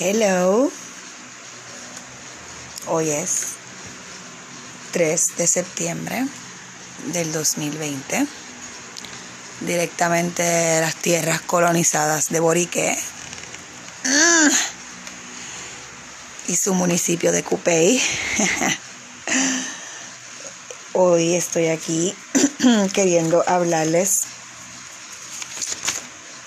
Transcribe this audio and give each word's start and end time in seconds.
Hello. 0.00 0.72
Hoy 2.86 3.10
es 3.10 3.48
3 4.92 5.36
de 5.36 5.46
septiembre 5.46 6.26
del 7.12 7.30
2020. 7.30 8.26
Directamente 9.60 10.42
de 10.42 10.80
las 10.80 10.94
tierras 10.96 11.42
colonizadas 11.42 12.30
de 12.30 12.40
Borique. 12.40 12.98
Ah. 14.06 14.48
Y 16.48 16.56
su 16.56 16.72
municipio 16.72 17.30
de 17.30 17.44
Cupey. 17.44 18.02
Hoy 20.94 21.34
estoy 21.34 21.68
aquí 21.68 22.14
queriendo 22.94 23.44
hablarles 23.46 24.22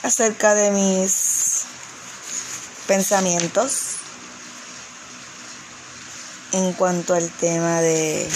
acerca 0.02 0.55
de 0.55 0.71
mis 0.71 1.25
pensamientos 2.88 3.95
en 6.52 6.73
cuanto 6.73 7.13
al 7.13 7.30
tema 7.30 7.81
de 7.81 8.27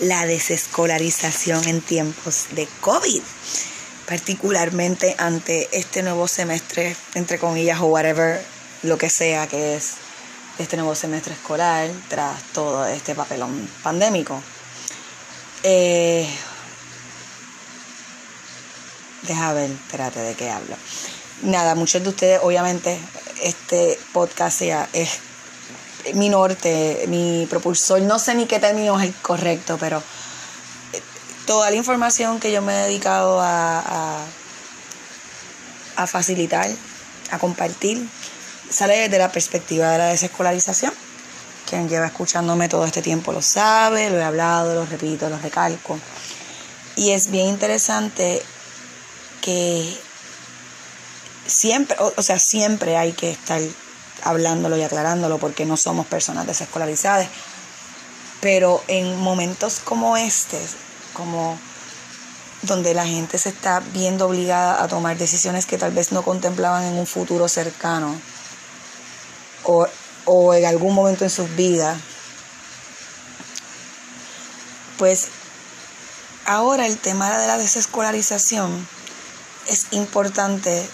la 0.00 0.26
desescolarización 0.26 1.68
en 1.68 1.80
tiempos 1.80 2.46
de 2.52 2.66
COVID, 2.80 3.22
particularmente 4.06 5.14
ante 5.18 5.68
este 5.72 6.02
nuevo 6.02 6.26
semestre, 6.26 6.96
entre 7.14 7.38
comillas, 7.38 7.80
o 7.80 7.86
whatever, 7.86 8.44
lo 8.82 8.98
que 8.98 9.10
sea 9.10 9.46
que 9.46 9.76
es 9.76 9.94
este 10.58 10.76
nuevo 10.76 10.94
semestre 10.94 11.34
escolar 11.34 11.90
tras 12.08 12.42
todo 12.52 12.86
este 12.86 13.14
papelón 13.14 13.68
pandémico. 13.82 14.42
Eh, 15.62 16.28
deja 19.22 19.52
ver, 19.52 19.70
espérate 19.70 20.20
de 20.20 20.34
qué 20.34 20.50
hablo. 20.50 20.76
Nada, 21.42 21.74
muchos 21.74 22.02
de 22.02 22.08
ustedes, 22.08 22.40
obviamente, 22.42 22.98
este 23.42 23.98
podcast 24.12 24.58
sea, 24.58 24.88
es 24.92 25.20
mi 26.14 26.28
norte, 26.28 27.04
mi 27.08 27.46
propulsor. 27.48 28.00
No 28.02 28.18
sé 28.18 28.34
ni 28.34 28.46
qué 28.46 28.58
término 28.58 28.98
es 28.98 29.06
el 29.06 29.14
correcto, 29.14 29.76
pero 29.78 30.02
eh, 30.92 31.02
toda 31.46 31.70
la 31.70 31.76
información 31.76 32.40
que 32.40 32.52
yo 32.52 32.62
me 32.62 32.72
he 32.72 32.82
dedicado 32.84 33.40
a, 33.40 34.24
a, 35.96 36.06
facilitar, 36.06 36.68
a 37.30 37.38
compartir, 37.38 38.06
sale 38.70 38.96
desde 38.98 39.18
la 39.18 39.30
perspectiva 39.30 39.90
de 39.90 39.98
la 39.98 40.06
desescolarización. 40.06 40.92
Quien 41.68 41.88
lleva 41.88 42.06
escuchándome 42.06 42.68
todo 42.68 42.84
este 42.84 43.00
tiempo 43.00 43.32
lo 43.32 43.40
sabe, 43.40 44.10
lo 44.10 44.18
he 44.18 44.24
hablado, 44.24 44.74
lo 44.74 44.84
repito, 44.84 45.28
lo 45.28 45.38
recalco. 45.38 45.98
Y 46.96 47.12
es 47.12 47.30
bien 47.30 47.46
interesante 47.46 48.42
que 49.40 49.96
siempre, 51.52 51.96
o, 51.98 52.22
sea, 52.22 52.38
siempre 52.38 52.96
hay 52.96 53.12
que 53.12 53.30
estar 53.30 53.60
hablándolo 54.22 54.76
y 54.76 54.82
aclarándolo 54.82 55.38
porque 55.38 55.66
no 55.66 55.76
somos 55.76 56.06
personas 56.06 56.46
desescolarizadas. 56.46 57.28
Pero 58.40 58.82
en 58.88 59.20
momentos 59.20 59.80
como 59.84 60.16
este, 60.16 60.58
como 61.12 61.58
donde 62.62 62.94
la 62.94 63.06
gente 63.06 63.38
se 63.38 63.50
está 63.50 63.80
viendo 63.92 64.26
obligada 64.26 64.82
a 64.82 64.88
tomar 64.88 65.16
decisiones 65.18 65.66
que 65.66 65.78
tal 65.78 65.92
vez 65.92 66.12
no 66.12 66.22
contemplaban 66.22 66.84
en 66.84 66.94
un 66.94 67.06
futuro 67.06 67.48
cercano 67.48 68.14
o, 69.64 69.86
o 70.24 70.54
en 70.54 70.64
algún 70.64 70.94
momento 70.94 71.24
en 71.24 71.30
sus 71.30 71.54
vidas, 71.54 71.98
pues 74.98 75.28
ahora 76.46 76.86
el 76.86 76.98
tema 76.98 77.36
de 77.36 77.46
la 77.46 77.58
desescolarización 77.58 78.88
es 79.68 79.88
importante 79.92 80.88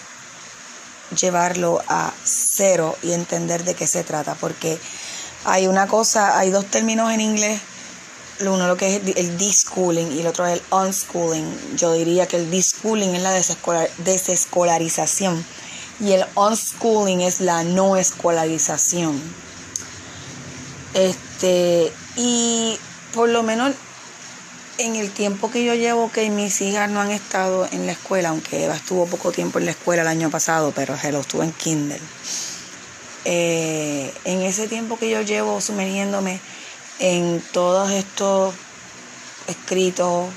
llevarlo 1.15 1.81
a 1.87 2.13
cero 2.23 2.95
y 3.01 3.13
entender 3.13 3.63
de 3.63 3.75
qué 3.75 3.87
se 3.87 4.03
trata, 4.03 4.35
porque 4.35 4.79
hay 5.45 5.67
una 5.67 5.87
cosa, 5.87 6.37
hay 6.37 6.49
dos 6.49 6.65
términos 6.65 7.11
en 7.11 7.21
inglés, 7.21 7.61
uno 8.41 8.67
lo 8.67 8.77
que 8.77 8.95
es 8.95 9.01
el 9.17 9.37
deschooling 9.37 10.13
y 10.13 10.21
el 10.21 10.27
otro 10.27 10.45
es 10.45 10.53
el 10.53 10.61
unschooling. 10.71 11.75
Yo 11.75 11.93
diría 11.93 12.27
que 12.27 12.37
el 12.37 12.49
deschooling 12.49 13.15
es 13.15 13.21
la 13.21 13.33
desescolarización 13.97 15.45
y 15.99 16.13
el 16.13 16.25
unschooling 16.35 17.21
es 17.21 17.41
la 17.41 17.63
no 17.63 17.97
escolarización. 17.97 19.21
Este, 20.93 21.91
y 22.15 22.77
por 23.13 23.29
lo 23.29 23.43
menos 23.43 23.73
en 24.79 24.95
el 24.95 25.11
tiempo 25.11 25.51
que 25.51 25.65
yo 25.65 25.75
llevo 25.75 26.09
que 26.09 26.29
mis 26.29 26.61
hijas 26.61 26.89
no 26.89 27.01
han 27.01 27.11
estado 27.11 27.67
en 27.71 27.85
la 27.85 27.91
escuela, 27.91 28.29
aunque 28.29 28.63
Eva 28.63 28.75
estuvo 28.75 29.05
poco 29.05 29.31
tiempo 29.31 29.59
en 29.59 29.65
la 29.65 29.71
escuela 29.71 30.03
el 30.03 30.07
año 30.07 30.29
pasado, 30.29 30.71
pero 30.73 30.97
se 30.97 31.11
lo 31.11 31.19
estuvo 31.19 31.43
en 31.43 31.51
Kindle. 31.51 31.99
Eh, 33.25 34.13
en 34.23 34.41
ese 34.41 34.69
tiempo 34.69 34.97
que 34.97 35.09
yo 35.09 35.21
llevo 35.21 35.59
sumergiéndome 35.59 36.39
en 36.99 37.43
todos 37.51 37.91
estos 37.91 38.55
escritos, 39.47 40.29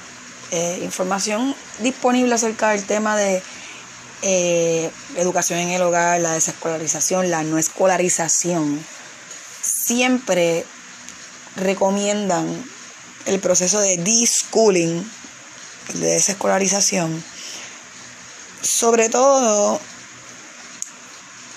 eh, 0.50 0.80
información 0.82 1.54
disponible 1.78 2.34
acerca 2.34 2.70
del 2.70 2.84
tema 2.84 3.16
de 3.16 3.42
eh, 4.22 4.90
educación 5.16 5.60
en 5.60 5.70
el 5.70 5.82
hogar, 5.82 6.20
la 6.20 6.32
desescolarización, 6.32 7.30
la 7.30 7.44
no 7.44 7.58
escolarización, 7.58 8.84
siempre 9.60 10.66
recomiendan 11.54 12.64
el 13.26 13.40
proceso 13.40 13.80
de 13.80 13.96
deschooling, 13.98 15.10
de 15.94 16.06
desescolarización, 16.06 17.22
sobre 18.62 19.08
todo 19.08 19.80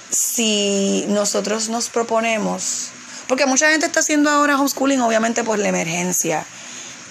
si 0.09 1.06
nosotros 1.09 1.70
nos 1.70 1.90
proponemos, 1.90 2.90
porque 3.28 3.46
mucha 3.46 3.70
gente 3.70 3.86
está 3.86 4.00
haciendo 4.00 4.30
ahora 4.30 4.58
homeschooling 4.58 5.02
obviamente 5.02 5.44
por 5.44 5.59
la 5.59 5.70
emergencia 5.70 6.46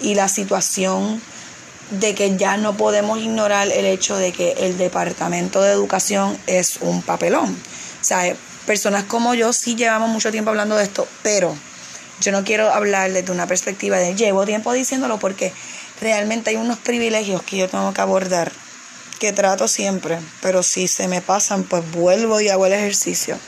y 0.00 0.14
la 0.14 0.28
situación 0.28 1.20
de 1.90 2.14
que 2.14 2.36
ya 2.36 2.56
no 2.56 2.76
podemos 2.76 3.18
ignorar 3.18 3.68
el 3.68 3.84
hecho 3.84 4.16
de 4.16 4.32
que 4.32 4.52
el 4.52 4.78
Departamento 4.78 5.60
de 5.62 5.72
Educación 5.72 6.36
es 6.46 6.78
un 6.80 7.02
papelón. 7.02 7.56
O 8.00 8.04
sea, 8.04 8.34
personas 8.66 9.04
como 9.04 9.34
yo 9.34 9.52
sí 9.52 9.76
llevamos 9.76 10.08
mucho 10.08 10.30
tiempo 10.30 10.50
hablando 10.50 10.76
de 10.76 10.84
esto, 10.84 11.06
pero 11.22 11.54
yo 12.24 12.32
no 12.32 12.42
quiero 12.42 12.72
hablar 12.72 13.12
desde 13.12 13.30
una 13.30 13.46
perspectiva 13.46 13.98
de 13.98 14.14
llevo 14.14 14.46
tiempo 14.46 14.72
diciéndolo 14.72 15.18
porque 15.18 15.52
realmente 16.00 16.50
hay 16.50 16.56
unos 16.56 16.78
privilegios 16.78 17.42
que 17.42 17.58
yo 17.58 17.68
tengo 17.68 17.92
que 17.92 18.00
abordar, 18.00 18.50
que 19.18 19.32
trato 19.32 19.68
siempre, 19.68 20.18
pero 20.40 20.62
si 20.62 20.88
se 20.88 21.06
me 21.06 21.20
pasan, 21.20 21.64
pues 21.64 21.88
vuelvo 21.92 22.40
y 22.40 22.48
hago 22.48 22.64
el 22.66 22.72
ejercicio 22.72 23.38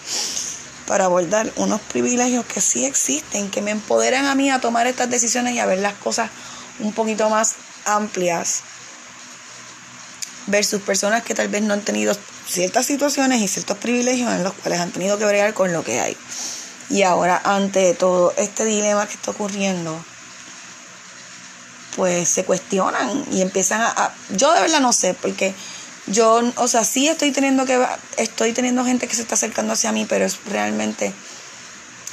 para 0.87 1.07
abordar 1.07 1.51
unos 1.57 1.81
privilegios 1.81 2.45
que 2.45 2.61
sí 2.61 2.85
existen, 2.85 3.51
que 3.51 3.63
me 3.63 3.71
empoderan 3.71 4.27
a 4.27 4.35
mí 4.35 4.51
a 4.51 4.61
tomar 4.61 4.87
estas 4.87 5.11
decisiones 5.11 5.55
y 5.55 5.59
a 5.59 5.67
ver 5.67 5.79
las 5.79 5.95
cosas 5.95 6.31
un 6.79 6.93
poquito 6.93 7.31
más 7.31 7.55
amplias 7.87 8.61
versus 10.47 10.83
personas 10.83 11.23
que 11.23 11.35
tal 11.35 11.49
vez 11.49 11.63
no 11.63 11.73
han 11.73 11.81
tenido 11.81 12.17
ciertas 12.47 12.87
situaciones 12.87 13.41
y 13.41 13.49
ciertos 13.49 13.79
privilegios 13.79 14.33
en 14.33 14.45
los 14.45 14.53
cuales 14.53 14.81
han 14.81 14.93
tenido 14.93 15.19
que 15.19 15.25
bregar 15.25 15.55
con 15.55 15.73
lo 15.73 15.83
que 15.83 15.99
hay. 15.99 16.17
Y 16.89 17.03
ahora, 17.03 17.41
ante 17.45 17.95
todo 17.95 18.33
este 18.37 18.65
dilema 18.65 19.07
que 19.07 19.15
está 19.15 19.33
ocurriendo, 19.33 19.99
pues 21.97 22.29
se 22.29 22.45
cuestionan 22.45 23.25
y 23.33 23.41
empiezan 23.41 23.81
a, 23.81 24.15
Yo 24.31 24.53
de 24.53 24.61
verdad 24.61 24.81
no 24.81 24.93
sé, 24.93 25.15
porque 25.15 25.55
yo, 26.07 26.43
o 26.57 26.69
sea, 26.69 26.85
sí 26.85 27.09
estoy 27.09 27.33
teniendo 27.33 27.65
que... 27.67 27.85
Estoy 28.17 28.53
teniendo 28.53 28.85
gente 28.85 29.09
que 29.09 29.17
se 29.17 29.23
está 29.23 29.35
acercando 29.35 29.73
hacia 29.73 29.91
mí, 29.91 30.07
pero 30.09 30.25
es 30.25 30.39
realmente 30.47 31.13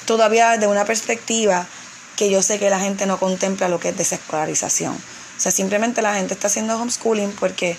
todavía 0.05 0.57
de 0.57 0.67
una 0.67 0.85
perspectiva 0.85 1.67
que 2.15 2.29
yo 2.29 2.41
sé 2.41 2.59
que 2.59 2.69
la 2.69 2.79
gente 2.79 3.05
no 3.05 3.19
contempla 3.19 3.69
lo 3.69 3.79
que 3.79 3.89
es 3.89 3.97
desescolarización. 3.97 4.93
O 4.93 5.39
sea, 5.39 5.51
simplemente 5.51 6.01
la 6.01 6.15
gente 6.15 6.33
está 6.33 6.47
haciendo 6.47 6.75
homeschooling 6.79 7.31
porque 7.33 7.77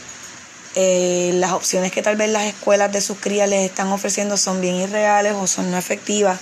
eh, 0.75 1.33
las 1.35 1.53
opciones 1.53 1.93
que 1.93 2.03
tal 2.03 2.17
vez 2.17 2.31
las 2.31 2.45
escuelas 2.45 2.93
de 2.93 3.01
sus 3.01 3.19
crías 3.19 3.49
les 3.49 3.69
están 3.69 3.89
ofreciendo 3.89 4.37
son 4.37 4.61
bien 4.61 4.75
irreales 4.77 5.35
o 5.35 5.47
son 5.47 5.71
no 5.71 5.79
efectivas 5.79 6.39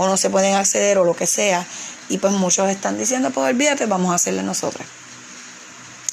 o 0.00 0.06
no 0.06 0.16
se 0.16 0.30
pueden 0.30 0.54
acceder 0.54 0.96
o 0.96 1.04
lo 1.04 1.14
que 1.14 1.26
sea. 1.26 1.66
Y 2.08 2.16
pues 2.16 2.32
muchos 2.32 2.70
están 2.70 2.96
diciendo, 2.96 3.30
pues 3.30 3.50
olvídate, 3.50 3.84
vamos 3.84 4.12
a 4.12 4.14
hacerle 4.14 4.42
nosotras. 4.42 4.88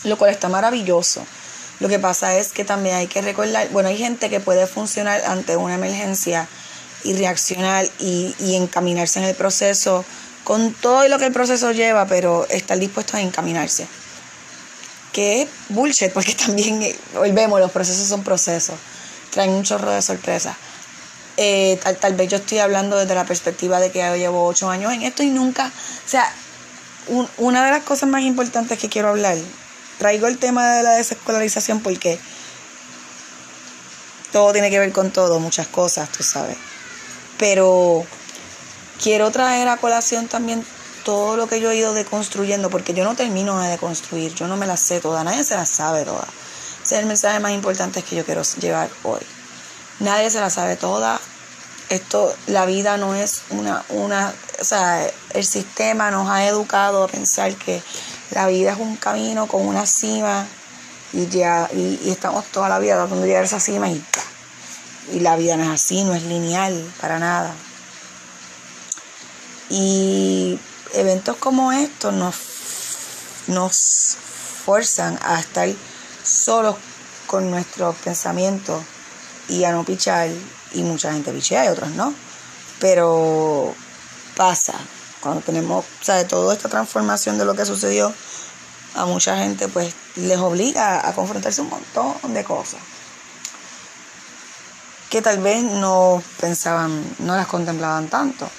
Lo 0.04 0.18
cual 0.18 0.32
está 0.32 0.50
maravilloso. 0.50 1.26
Lo 1.80 1.88
que 1.88 1.98
pasa 1.98 2.36
es 2.36 2.52
que 2.52 2.66
también 2.66 2.96
hay 2.96 3.08
que 3.08 3.22
recordar, 3.22 3.70
bueno, 3.70 3.88
hay 3.88 3.98
gente 3.98 4.30
que 4.30 4.42
puede 4.42 4.68
funcionar 4.68 5.24
ante 5.26 5.56
una 5.56 5.76
emergencia 5.76 6.50
y 7.06 7.14
reaccionar 7.14 7.88
y, 8.00 8.36
y 8.40 8.56
encaminarse 8.56 9.20
en 9.20 9.26
el 9.26 9.36
proceso 9.36 10.04
con 10.44 10.74
todo 10.74 11.08
lo 11.08 11.18
que 11.18 11.28
el 11.28 11.34
proceso 11.34 11.72
lleva, 11.72 12.06
pero 12.08 12.46
estar 12.50 12.78
dispuesto 12.78 13.16
a 13.16 13.22
encaminarse. 13.22 13.88
Que 15.14 15.44
es 15.44 15.50
bullshit, 15.70 16.12
porque 16.12 16.34
también, 16.46 16.84
eh, 16.84 16.96
volvemos, 17.14 17.62
los 17.62 17.72
procesos 17.72 18.06
son 18.06 18.22
procesos, 18.22 18.76
traen 19.32 19.52
un 19.52 19.64
chorro 19.64 19.92
de 19.92 20.02
sorpresas. 20.02 20.58
Eh, 21.40 21.80
tal, 22.02 22.16
vez 22.16 22.30
yo 22.30 22.38
estoy 22.38 22.58
hablando 22.58 22.98
desde 22.98 23.14
la 23.14 23.26
perspectiva 23.26 23.80
de 23.80 23.92
que 23.92 24.00
yo 24.00 24.16
llevo 24.16 24.48
ocho 24.48 24.72
años 24.72 24.92
en 24.92 25.04
esto 25.04 25.22
y 25.22 25.30
nunca, 25.30 25.68
o 25.68 26.10
sea, 26.10 26.34
una 27.38 27.64
de 27.64 27.72
las 27.72 27.84
cosas 27.84 28.10
más 28.10 28.24
importantes 28.24 28.80
que 28.80 28.90
quiero 28.90 29.10
hablar, 29.10 29.38
traigo 30.00 30.26
el 30.28 30.40
tema 30.40 30.68
de 30.72 30.84
la 30.84 30.92
desescolarización 30.94 31.82
porque 31.82 32.20
todo 34.32 34.52
tiene 34.52 34.72
que 34.72 34.80
ver 34.80 34.92
con 34.92 35.12
todo, 35.12 35.40
muchas 35.40 35.68
cosas, 35.68 36.10
tú 36.12 36.24
sabes. 36.24 36.58
Pero 37.38 38.04
quiero 39.02 39.30
traer 39.30 39.68
a 39.68 39.78
colación 39.78 40.28
también 40.28 40.66
todo 41.06 41.38
lo 41.38 41.48
que 41.48 41.62
yo 41.62 41.70
he 41.70 41.78
ido 41.78 41.94
deconstruyendo, 41.94 42.72
porque 42.72 42.96
yo 42.96 43.04
no 43.04 43.16
termino 43.16 43.62
de 43.62 43.70
deconstruir, 43.70 44.34
yo 44.34 44.48
no 44.48 44.58
me 44.58 44.66
las 44.66 44.82
sé 44.82 45.00
todas, 45.00 45.24
nadie 45.24 45.44
se 45.44 45.56
las 45.56 45.70
sabe 45.70 46.04
todas. 46.04 46.28
Ese 46.84 46.96
es 46.96 47.02
el 47.02 47.06
mensaje 47.06 47.40
más 47.40 47.52
importante 47.52 48.02
que 48.02 48.16
yo 48.16 48.26
quiero 48.26 48.42
llevar 48.60 48.90
hoy. 49.04 49.22
Nadie 50.00 50.30
se 50.30 50.40
la 50.40 50.50
sabe 50.50 50.76
toda. 50.76 51.20
Esto, 51.90 52.36
la 52.48 52.66
vida 52.66 52.98
no 52.98 53.16
es 53.16 53.44
una, 53.50 53.84
una, 53.90 54.34
o 54.60 54.64
sea, 54.64 55.10
el 55.34 55.46
sistema 55.46 56.12
nos 56.12 56.30
ha 56.30 56.46
educado 56.46 57.04
a 57.04 57.08
pensar 57.08 57.56
que 57.56 57.82
la 58.32 58.46
vida 58.48 58.74
es 58.74 58.80
un 58.80 58.98
camino 58.98 59.48
con 59.48 59.66
una 59.66 59.86
cima 59.86 60.46
y 61.14 61.28
ya, 61.28 61.70
y, 61.74 62.10
estamos 62.10 62.46
toda 62.48 62.68
la 62.68 62.78
vida 62.80 62.96
tratando 62.96 63.22
de 63.22 63.28
llegar 63.28 63.44
a 63.44 63.46
esa 63.46 63.60
cima 63.60 63.90
y, 63.90 64.04
y 65.14 65.22
la 65.22 65.38
vida 65.38 65.56
no 65.56 65.64
es 65.64 65.70
así, 65.70 66.04
no 66.04 66.14
es 66.14 66.24
lineal 66.24 66.94
para 67.00 67.20
nada. 67.20 67.56
Y 69.70 70.60
eventos 70.94 71.38
como 71.38 71.72
estos 71.72 72.14
nos, 72.14 72.36
nos 73.48 74.18
fuerzan 74.66 75.18
a 75.24 75.40
estar 75.40 75.70
solos 76.24 76.76
con 77.28 77.50
nuestros 77.50 77.96
pensamientos 77.96 78.84
y 79.50 79.64
a 79.64 79.72
no 79.72 79.84
pichar. 79.84 80.30
Y 80.74 80.84
mucha 80.84 81.14
gente 81.14 81.32
pichea 81.32 81.66
y 81.66 81.68
otros 81.70 81.90
no. 81.92 82.14
Pero 82.80 83.74
pasa. 84.36 84.74
Cuando 85.22 85.42
tenemos, 85.42 85.86
de 86.06 86.26
toda 86.26 86.54
esta 86.54 86.70
transformación 86.70 87.38
de 87.38 87.46
lo 87.46 87.56
que 87.56 87.66
sucedió, 87.66 88.14
a 88.96 89.06
mucha 89.06 89.38
gente 89.38 89.68
pues 89.68 89.94
les 90.16 90.38
obliga 90.38 91.08
a 91.08 91.14
confrontarse 91.14 91.62
un 91.62 91.70
montón 91.70 92.34
de 92.34 92.44
cosas 92.44 92.80
que 95.10 95.22
tal 95.22 95.40
vez 95.40 95.64
no 95.64 96.22
pensaban, 96.40 97.04
no 97.20 97.36
las 97.36 97.48
contemplaban 97.48 98.08
tanto. 98.08 98.50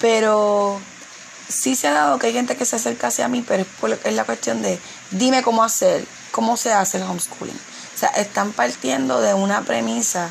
Pero 0.00 0.80
sí 1.48 1.76
se 1.76 1.88
ha 1.88 1.92
dado 1.92 2.18
que 2.18 2.28
hay 2.28 2.32
gente 2.32 2.56
que 2.56 2.64
se 2.64 2.76
acerca 2.76 3.08
hacia 3.08 3.28
mí, 3.28 3.44
pero 3.46 3.64
es, 4.04 4.14
la 4.14 4.24
cuestión 4.24 4.62
de 4.62 4.80
dime 5.10 5.42
cómo 5.42 5.62
hacer, 5.62 6.06
cómo 6.32 6.56
se 6.56 6.72
hace 6.72 6.96
el 6.96 7.04
homeschooling. 7.04 7.58
Sea, 8.00 8.08
están 8.16 8.52
partiendo 8.52 9.20
de 9.20 9.34
una 9.34 9.60
premisa 9.60 10.30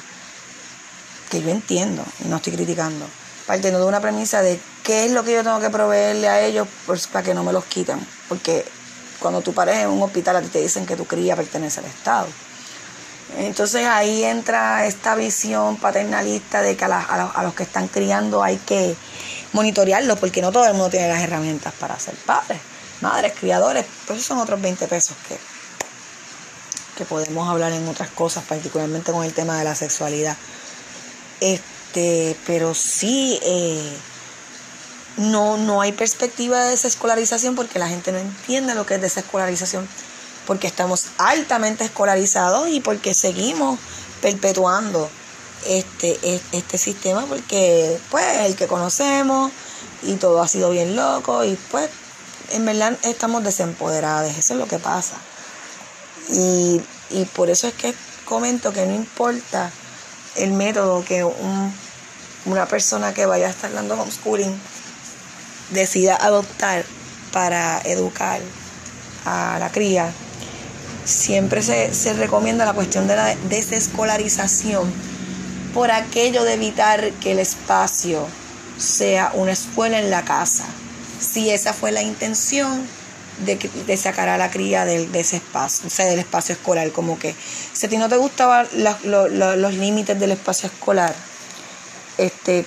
que 1.30 1.39
yo 1.39 1.51
entiendo 1.51 2.04
y 2.25 2.27
no 2.27 2.38
estoy 2.38 2.54
criticando. 2.54 3.06
Partiendo 3.45 3.80
de 3.80 3.86
una 3.86 4.00
premisa 4.00 4.42
de 4.42 4.60
qué 4.83 5.06
es 5.06 5.12
lo 5.12 5.24
que 5.24 5.33
yo 5.33 5.44
tengo 5.44 5.60
que 5.60 5.69
proveerle 5.69 6.27
a 6.27 6.42
ellos 6.42 6.68
para 7.12 7.24
que 7.24 7.36
no 7.36 7.44
me 7.44 7.54
los 7.54 7.66
quiten. 7.66 8.00
Porque 8.27 8.66
cuando 9.19 9.42
tú 9.42 9.54
pares 9.54 9.77
en 9.77 9.89
un 9.89 10.01
hospital 10.01 10.38
a 10.38 10.42
ti 10.42 10.48
te 10.48 10.62
dicen 10.62 10.88
que 10.88 10.95
tu 10.95 11.06
cría 11.06 11.36
pertenece 11.36 11.81
al 11.81 11.86
Estado. 11.86 12.27
Entonces 13.38 13.86
ahí 13.86 14.24
entra 14.24 14.88
esta 14.88 15.13
visión 15.13 15.77
paternalista 15.77 16.63
de 16.63 16.75
que 16.75 16.86
a 16.86 17.44
los 17.44 17.54
que 17.54 17.62
están 17.62 17.88
criando 17.88 18.42
hay 18.42 18.57
que 18.57 18.95
monitorearlo, 19.54 20.15
porque 20.15 20.42
no 20.42 20.51
todo 20.51 20.65
el 20.65 20.74
mundo 20.74 20.89
tiene 20.89 21.07
las 21.07 21.22
herramientas 21.22 21.72
para 21.80 22.00
ser 22.00 22.15
padres, 22.25 22.57
madres, 23.01 23.33
criadores, 23.39 23.86
pues 24.07 24.18
esos 24.18 24.27
son 24.27 24.39
otros 24.39 24.60
20 24.60 24.88
pesos 24.88 25.15
que, 25.27 25.38
que 27.00 27.06
podemos 27.06 27.48
hablar 27.48 27.72
en 27.72 27.88
otras 27.88 28.10
cosas, 28.10 28.44
particularmente 28.44 29.13
con 29.13 29.24
el 29.24 29.34
tema 29.34 29.57
de 29.57 29.63
la 29.63 29.74
sexualidad. 29.74 30.36
Este, 31.40 32.36
pero 32.46 32.75
sí, 32.75 33.40
eh, 33.42 33.98
no, 35.16 35.56
no 35.56 35.80
hay 35.80 35.94
perspectiva 35.94 36.62
de 36.62 36.72
desescolarización 36.72 37.56
porque 37.56 37.80
la 37.80 37.88
gente 37.88 38.12
no 38.12 38.18
entiende 38.18 38.75
lo 38.75 38.86
que 38.86 38.96
es 38.96 39.01
desescolarización, 39.01 39.88
porque 40.46 40.68
estamos 40.68 41.06
altamente 41.18 41.86
escolarizados 41.86 42.68
y 42.68 42.81
porque 42.81 43.13
seguimos 43.13 43.80
perpetuando 44.22 45.10
este, 45.66 46.19
este 46.51 46.78
sistema 46.78 47.25
porque 47.28 47.98
pues 48.12 48.25
el 48.40 48.56
que 48.57 48.68
conocemos 48.68 49.51
y 50.04 50.16
todo 50.16 50.42
ha 50.42 50.48
sido 50.50 50.69
bien 50.72 50.98
loco 50.98 51.46
y 51.46 51.57
pues 51.72 51.90
en 52.51 52.66
verdad 52.66 52.98
estamos 53.04 53.44
desempoderados, 53.44 54.31
eso 54.38 54.54
es 54.54 54.60
lo 54.60 54.68
que 54.68 54.80
pasa. 54.80 55.16
Y, 56.31 56.81
por 57.36 57.50
eso 57.50 57.68
es 57.68 57.74
que 57.74 57.94
comento 58.26 58.72
que 58.72 58.86
no 58.86 58.94
importa 58.94 59.72
el 60.36 60.52
método 60.52 61.04
que 61.04 61.24
una 62.46 62.66
persona 62.68 63.14
que 63.14 63.26
vaya 63.26 63.48
a 63.48 63.50
estar 63.50 63.74
dando 63.74 63.96
homeschooling 63.96 64.56
decida 65.72 66.16
adoptar 66.16 66.86
para 67.31 67.81
educar 67.81 68.42
a 69.26 69.58
la 69.60 69.72
cría, 69.72 70.12
siempre 71.06 71.64
se, 71.64 71.94
se 71.94 72.14
recomienda 72.14 72.66
la 72.66 72.74
cuestión 72.74 73.08
de 73.08 73.16
la 73.16 73.36
desescolarización 73.50 74.92
por 75.74 75.92
aquello 75.92 76.44
de 76.44 76.54
evitar 76.54 77.12
que 77.14 77.32
el 77.32 77.40
espacio 77.40 78.28
sea 78.78 79.32
una 79.34 79.52
escuela 79.52 80.00
en 80.00 80.10
la 80.10 80.24
casa. 80.24 80.66
Si 81.20 81.50
esa 81.50 81.74
fue 81.74 81.92
la 81.92 82.02
intención 82.02 82.88
de, 83.45 83.56
de 83.56 83.97
sacar 83.97 84.30
a 84.30 84.38
la 84.38 84.50
cría 84.50 84.86
de, 84.86 85.07
ese 85.13 85.38
espacio, 85.38 85.88
o 85.88 85.89
sea, 85.89 86.06
del 86.06 86.19
espacio 86.19 86.53
escolar, 86.53 86.91
como 86.91 87.18
que 87.18 87.36
si 87.74 87.86
a 87.86 87.89
ti 87.89 87.97
no 87.97 88.09
te 88.09 88.18
gustaban 88.18 88.68
los 88.74 89.74
límites 89.74 90.19
del 90.19 90.31
espacio 90.31 90.68
escolar, 90.68 91.13
este, 92.18 92.65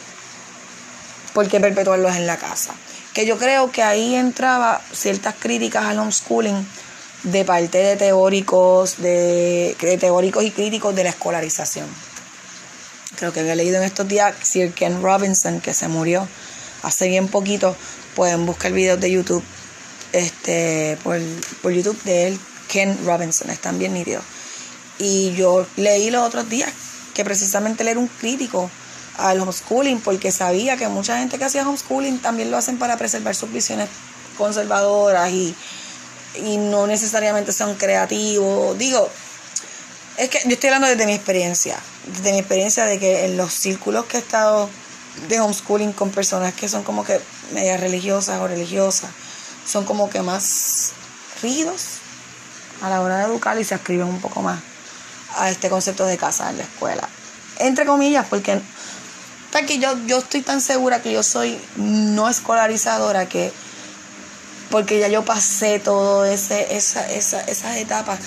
¿por 1.32 1.48
qué 1.48 1.60
perpetuarlos 1.60 2.16
en 2.16 2.26
la 2.26 2.36
casa? 2.36 2.74
Que 3.12 3.26
yo 3.26 3.38
creo 3.38 3.70
que 3.70 3.82
ahí 3.82 4.14
entraba 4.14 4.80
ciertas 4.92 5.34
críticas 5.38 5.84
al 5.84 5.98
homeschooling 5.98 6.66
de 7.24 7.44
parte 7.44 7.78
de 7.78 7.96
teóricos, 7.96 8.96
de, 8.98 9.76
de 9.80 9.98
teóricos 9.98 10.44
y 10.44 10.50
críticos 10.50 10.94
de 10.94 11.04
la 11.04 11.10
escolarización 11.10 11.86
creo 13.22 13.32
que 13.32 13.38
había 13.38 13.54
leído 13.54 13.76
en 13.76 13.84
estos 13.84 14.08
días, 14.08 14.34
Sir 14.42 14.72
Ken 14.72 15.00
Robinson, 15.00 15.60
que 15.60 15.74
se 15.74 15.86
murió 15.86 16.26
hace 16.82 17.06
bien 17.06 17.28
poquito, 17.28 17.76
pueden 18.16 18.46
buscar 18.46 18.72
videos 18.72 19.00
de 19.00 19.12
YouTube, 19.12 19.44
este, 20.12 20.98
por, 21.02 21.18
YouTube 21.72 22.00
de 22.04 22.28
él, 22.28 22.40
Ken 22.68 22.98
Robinson, 23.04 23.50
están 23.50 23.78
bien 23.78 23.94
nítidos. 23.94 24.24
Y 24.98 25.34
yo 25.34 25.66
leí 25.76 26.10
los 26.10 26.26
otros 26.26 26.48
días 26.48 26.70
que 27.14 27.24
precisamente 27.24 27.82
él 27.82 27.88
era 27.88 28.00
un 28.00 28.08
crítico 28.08 28.70
al 29.18 29.40
homeschooling, 29.40 30.00
porque 30.00 30.32
sabía 30.32 30.76
que 30.76 30.88
mucha 30.88 31.18
gente 31.18 31.38
que 31.38 31.44
hacía 31.44 31.68
homeschooling 31.68 32.20
también 32.20 32.50
lo 32.50 32.56
hacen 32.56 32.78
para 32.78 32.96
preservar 32.96 33.34
sus 33.34 33.52
visiones 33.52 33.88
conservadoras 34.38 35.30
y, 35.30 35.54
y 36.36 36.56
no 36.56 36.86
necesariamente 36.86 37.52
son 37.52 37.74
creativos. 37.74 38.78
Digo, 38.78 39.08
es 40.16 40.28
que 40.28 40.40
yo 40.44 40.50
estoy 40.50 40.68
hablando 40.68 40.88
desde 40.88 41.06
mi 41.06 41.14
experiencia, 41.14 41.76
desde 42.06 42.32
mi 42.32 42.38
experiencia 42.38 42.84
de 42.84 42.98
que 42.98 43.26
en 43.26 43.36
los 43.36 43.52
círculos 43.52 44.06
que 44.06 44.18
he 44.18 44.20
estado 44.20 44.68
de 45.28 45.40
homeschooling 45.40 45.92
con 45.92 46.10
personas 46.10 46.54
que 46.54 46.68
son 46.68 46.82
como 46.82 47.04
que 47.04 47.20
medias 47.52 47.80
religiosas 47.80 48.40
o 48.40 48.48
religiosas, 48.48 49.10
son 49.66 49.84
como 49.84 50.10
que 50.10 50.22
más 50.22 50.92
rígidos 51.42 51.98
a 52.82 52.90
la 52.90 53.00
hora 53.00 53.18
de 53.18 53.24
educar 53.24 53.58
y 53.58 53.64
se 53.64 53.74
escriben 53.74 54.06
un 54.06 54.20
poco 54.20 54.42
más 54.42 54.60
a 55.36 55.50
este 55.50 55.68
concepto 55.68 56.04
de 56.04 56.18
casa 56.18 56.50
en 56.50 56.58
la 56.58 56.64
escuela. 56.64 57.08
Entre 57.58 57.86
comillas, 57.86 58.26
porque, 58.28 58.60
porque 59.52 59.78
yo, 59.78 59.96
yo 60.06 60.18
estoy 60.18 60.42
tan 60.42 60.60
segura 60.60 61.02
que 61.02 61.12
yo 61.12 61.22
soy 61.22 61.58
no 61.76 62.28
escolarizadora 62.28 63.28
que 63.28 63.52
porque 64.70 64.98
ya 64.98 65.08
yo 65.08 65.22
pasé 65.22 65.78
todo 65.78 66.24
ese, 66.24 66.74
esa, 66.74 67.06
esa, 67.12 67.42
esas 67.42 67.76
etapas 67.76 68.18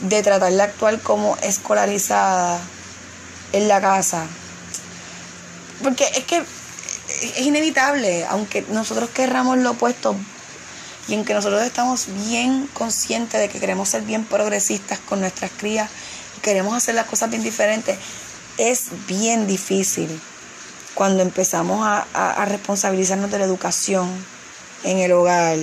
de 0.00 0.22
tratar 0.22 0.52
de 0.52 0.62
actuar 0.62 1.00
como 1.00 1.36
escolarizada 1.42 2.60
en 3.52 3.66
la 3.66 3.80
casa. 3.80 4.24
Porque 5.82 6.04
es 6.14 6.24
que 6.24 6.36
es 6.36 7.40
inevitable, 7.40 8.24
aunque 8.26 8.64
nosotros 8.70 9.10
querramos 9.10 9.58
lo 9.58 9.72
opuesto 9.72 10.14
y 11.08 11.14
aunque 11.14 11.32
nosotros 11.32 11.62
estamos 11.62 12.06
bien 12.28 12.68
conscientes 12.74 13.40
de 13.40 13.48
que 13.48 13.58
queremos 13.58 13.88
ser 13.88 14.02
bien 14.02 14.24
progresistas 14.24 14.98
con 14.98 15.20
nuestras 15.20 15.50
crías 15.56 15.90
y 16.36 16.40
queremos 16.40 16.76
hacer 16.76 16.94
las 16.94 17.06
cosas 17.06 17.30
bien 17.30 17.42
diferentes, 17.42 17.98
es 18.58 18.88
bien 19.06 19.46
difícil 19.46 20.20
cuando 20.94 21.22
empezamos 21.22 21.86
a, 21.86 22.06
a 22.12 22.44
responsabilizarnos 22.44 23.30
de 23.30 23.38
la 23.38 23.46
educación 23.46 24.08
en 24.84 24.98
el 24.98 25.12
hogar. 25.12 25.56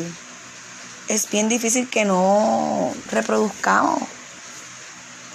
Es 1.07 1.29
bien 1.29 1.47
difícil 1.47 1.89
que 1.89 2.05
no 2.05 2.91
reproduzcamos 3.11 4.01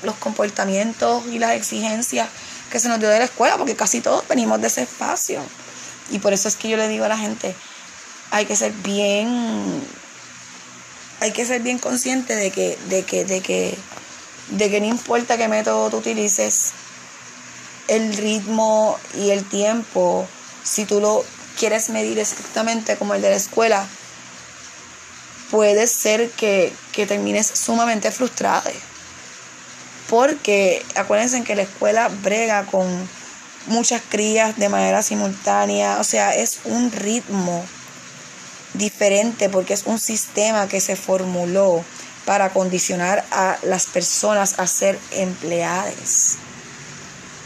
los 0.02 0.17
comportamientos 0.17 1.25
y 1.26 1.38
las 1.38 1.52
exigencias 1.52 2.29
que 2.71 2.81
se 2.81 2.88
nos 2.88 2.99
dio 2.99 3.09
de 3.09 3.19
la 3.19 3.25
escuela, 3.26 3.57
porque 3.57 3.76
casi 3.76 4.00
todos 4.00 4.26
venimos 4.26 4.61
de 4.61 4.67
ese 4.67 4.83
espacio. 4.83 5.40
Y 6.11 6.19
por 6.19 6.33
eso 6.33 6.49
es 6.49 6.57
que 6.57 6.69
yo 6.69 6.76
le 6.76 6.88
digo 6.88 7.05
a 7.05 7.09
la 7.09 7.19
gente, 7.19 7.55
hay 8.31 8.47
que 8.47 8.57
ser 8.57 8.73
bien, 8.73 9.83
hay 11.21 11.33
que 11.33 11.45
ser 11.45 11.63
bien 11.63 11.79
consciente 11.79 12.37
de 12.37 12.51
que, 12.51 12.79
de 12.89 13.05
que, 13.05 13.25
de 13.25 13.41
que, 13.41 13.77
de 14.51 14.71
que 14.71 14.81
no 14.81 14.87
importa 14.87 15.37
qué 15.37 15.49
método 15.49 15.91
tú 15.91 15.99
utilices, 15.99 16.73
el 17.89 18.17
ritmo 18.17 18.99
y 19.15 19.31
el 19.31 19.45
tiempo, 19.49 20.27
si 20.63 20.85
tú 20.85 21.01
lo 21.01 21.25
quieres 21.59 21.91
medir 21.91 22.19
exactamente 22.19 22.97
como 22.97 23.15
el 23.15 23.23
de 23.23 23.31
la 23.31 23.37
escuela, 23.37 23.87
puede 25.51 25.87
ser 25.87 26.31
que, 26.31 26.73
que 26.93 27.07
termines 27.07 27.47
sumamente 27.47 28.13
frustrado 28.13 28.71
porque 30.11 30.85
acuérdense 30.97 31.43
que 31.45 31.55
la 31.55 31.63
escuela 31.63 32.11
brega 32.23 32.67
con 32.67 33.09
muchas 33.67 34.03
crías 34.09 34.59
de 34.59 34.69
manera 34.69 35.03
simultánea, 35.03 35.99
o 36.01 36.05
sea, 36.05 36.35
es 36.35 36.59
un 36.65 36.91
ritmo 36.91 37.65
diferente 38.75 39.49
porque 39.49 39.75
es 39.75 39.85
un 39.87 39.99
sistema 39.99 40.69
que 40.69 40.81
se 40.81 40.97
formuló 40.97 41.85
para 42.25 42.50
condicionar 42.50 43.25
a 43.31 43.59
las 43.62 43.87
personas 43.87 44.59
a 44.59 44.67
ser 44.67 44.99
empleadas 45.11 46.37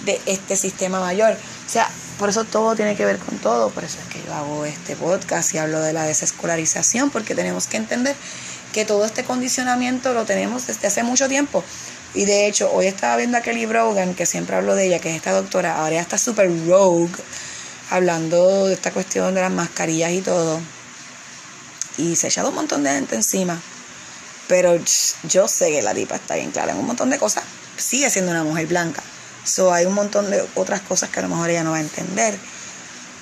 de 0.04 0.20
este 0.26 0.56
sistema 0.56 1.00
mayor. 1.00 1.32
O 1.32 1.70
sea, 1.70 1.88
por 2.18 2.28
eso 2.28 2.44
todo 2.44 2.76
tiene 2.76 2.96
que 2.96 3.04
ver 3.04 3.18
con 3.18 3.38
todo, 3.38 3.70
por 3.70 3.84
eso 3.84 3.98
es 3.98 4.12
que 4.12 4.22
yo 4.26 4.34
hago 4.34 4.64
este 4.64 4.96
podcast 4.96 5.54
y 5.54 5.58
hablo 5.58 5.80
de 5.80 5.92
la 5.92 6.04
desescolarización, 6.04 7.10
porque 7.10 7.34
tenemos 7.34 7.66
que 7.66 7.76
entender 7.76 8.14
que 8.72 8.84
todo 8.84 9.04
este 9.04 9.24
condicionamiento 9.24 10.12
lo 10.14 10.24
tenemos 10.24 10.66
desde 10.66 10.88
hace 10.88 11.02
mucho 11.02 11.28
tiempo. 11.28 11.64
Y 12.12 12.26
de 12.26 12.46
hecho, 12.46 12.70
hoy 12.72 12.86
estaba 12.86 13.16
viendo 13.16 13.38
a 13.38 13.40
Kelly 13.40 13.66
Brogan, 13.66 14.14
que 14.14 14.26
siempre 14.26 14.56
hablo 14.56 14.74
de 14.74 14.86
ella, 14.86 15.00
que 15.00 15.10
es 15.10 15.16
esta 15.16 15.32
doctora, 15.32 15.78
ahora 15.78 15.94
ya 15.94 16.00
está 16.00 16.18
súper 16.18 16.50
rogue, 16.68 17.10
hablando 17.90 18.66
de 18.66 18.74
esta 18.74 18.92
cuestión 18.92 19.34
de 19.34 19.40
las 19.40 19.50
mascarillas 19.50 20.12
y 20.12 20.20
todo. 20.20 20.60
Y 21.96 22.16
se 22.16 22.26
ha 22.26 22.30
echado 22.30 22.48
un 22.48 22.54
montón 22.54 22.82
de 22.82 22.90
gente 22.90 23.14
encima. 23.14 23.60
Pero 24.48 24.78
yo 25.24 25.48
sé 25.48 25.70
que 25.70 25.82
la 25.82 25.94
tipa 25.94 26.16
está 26.16 26.34
bien 26.36 26.50
clara 26.50 26.72
en 26.72 26.78
un 26.78 26.86
montón 26.86 27.10
de 27.10 27.18
cosas. 27.18 27.44
Sigue 27.76 28.10
siendo 28.10 28.30
una 28.30 28.44
mujer 28.44 28.66
blanca. 28.66 29.02
So, 29.44 29.72
hay 29.72 29.86
un 29.86 29.94
montón 29.94 30.30
de 30.30 30.46
otras 30.54 30.80
cosas 30.80 31.10
que 31.10 31.20
a 31.20 31.22
lo 31.22 31.28
mejor 31.28 31.50
ella 31.50 31.64
no 31.64 31.72
va 31.72 31.78
a 31.78 31.80
entender. 31.80 32.38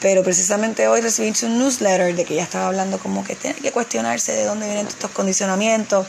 Pero 0.00 0.24
precisamente 0.24 0.88
hoy 0.88 1.00
recibí 1.00 1.32
un 1.44 1.58
newsletter 1.58 2.14
de 2.14 2.24
que 2.24 2.34
ella 2.34 2.42
estaba 2.42 2.66
hablando 2.66 2.98
como 2.98 3.24
que 3.24 3.36
tiene 3.36 3.60
que 3.60 3.70
cuestionarse 3.70 4.32
de 4.32 4.44
dónde 4.44 4.66
vienen 4.66 4.88
estos 4.88 5.10
condicionamientos. 5.10 6.06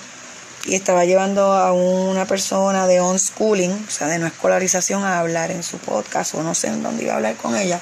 Y 0.66 0.76
estaba 0.76 1.04
llevando 1.06 1.54
a 1.54 1.74
una 1.74 2.26
persona 2.26 2.88
de 2.88 3.02
unschooling, 3.02 3.86
o 3.88 3.92
sea, 3.92 4.08
de 4.08 4.18
no 4.18 4.28
escolarización, 4.28 5.04
a 5.04 5.20
hablar 5.20 5.52
en 5.52 5.62
su 5.62 5.78
podcast, 5.78 6.36
o 6.36 6.42
no 6.42 6.56
sé 6.56 6.68
en 6.68 6.82
dónde 6.82 7.04
iba 7.04 7.14
a 7.14 7.18
hablar 7.18 7.36
con 7.36 7.56
ella. 7.56 7.82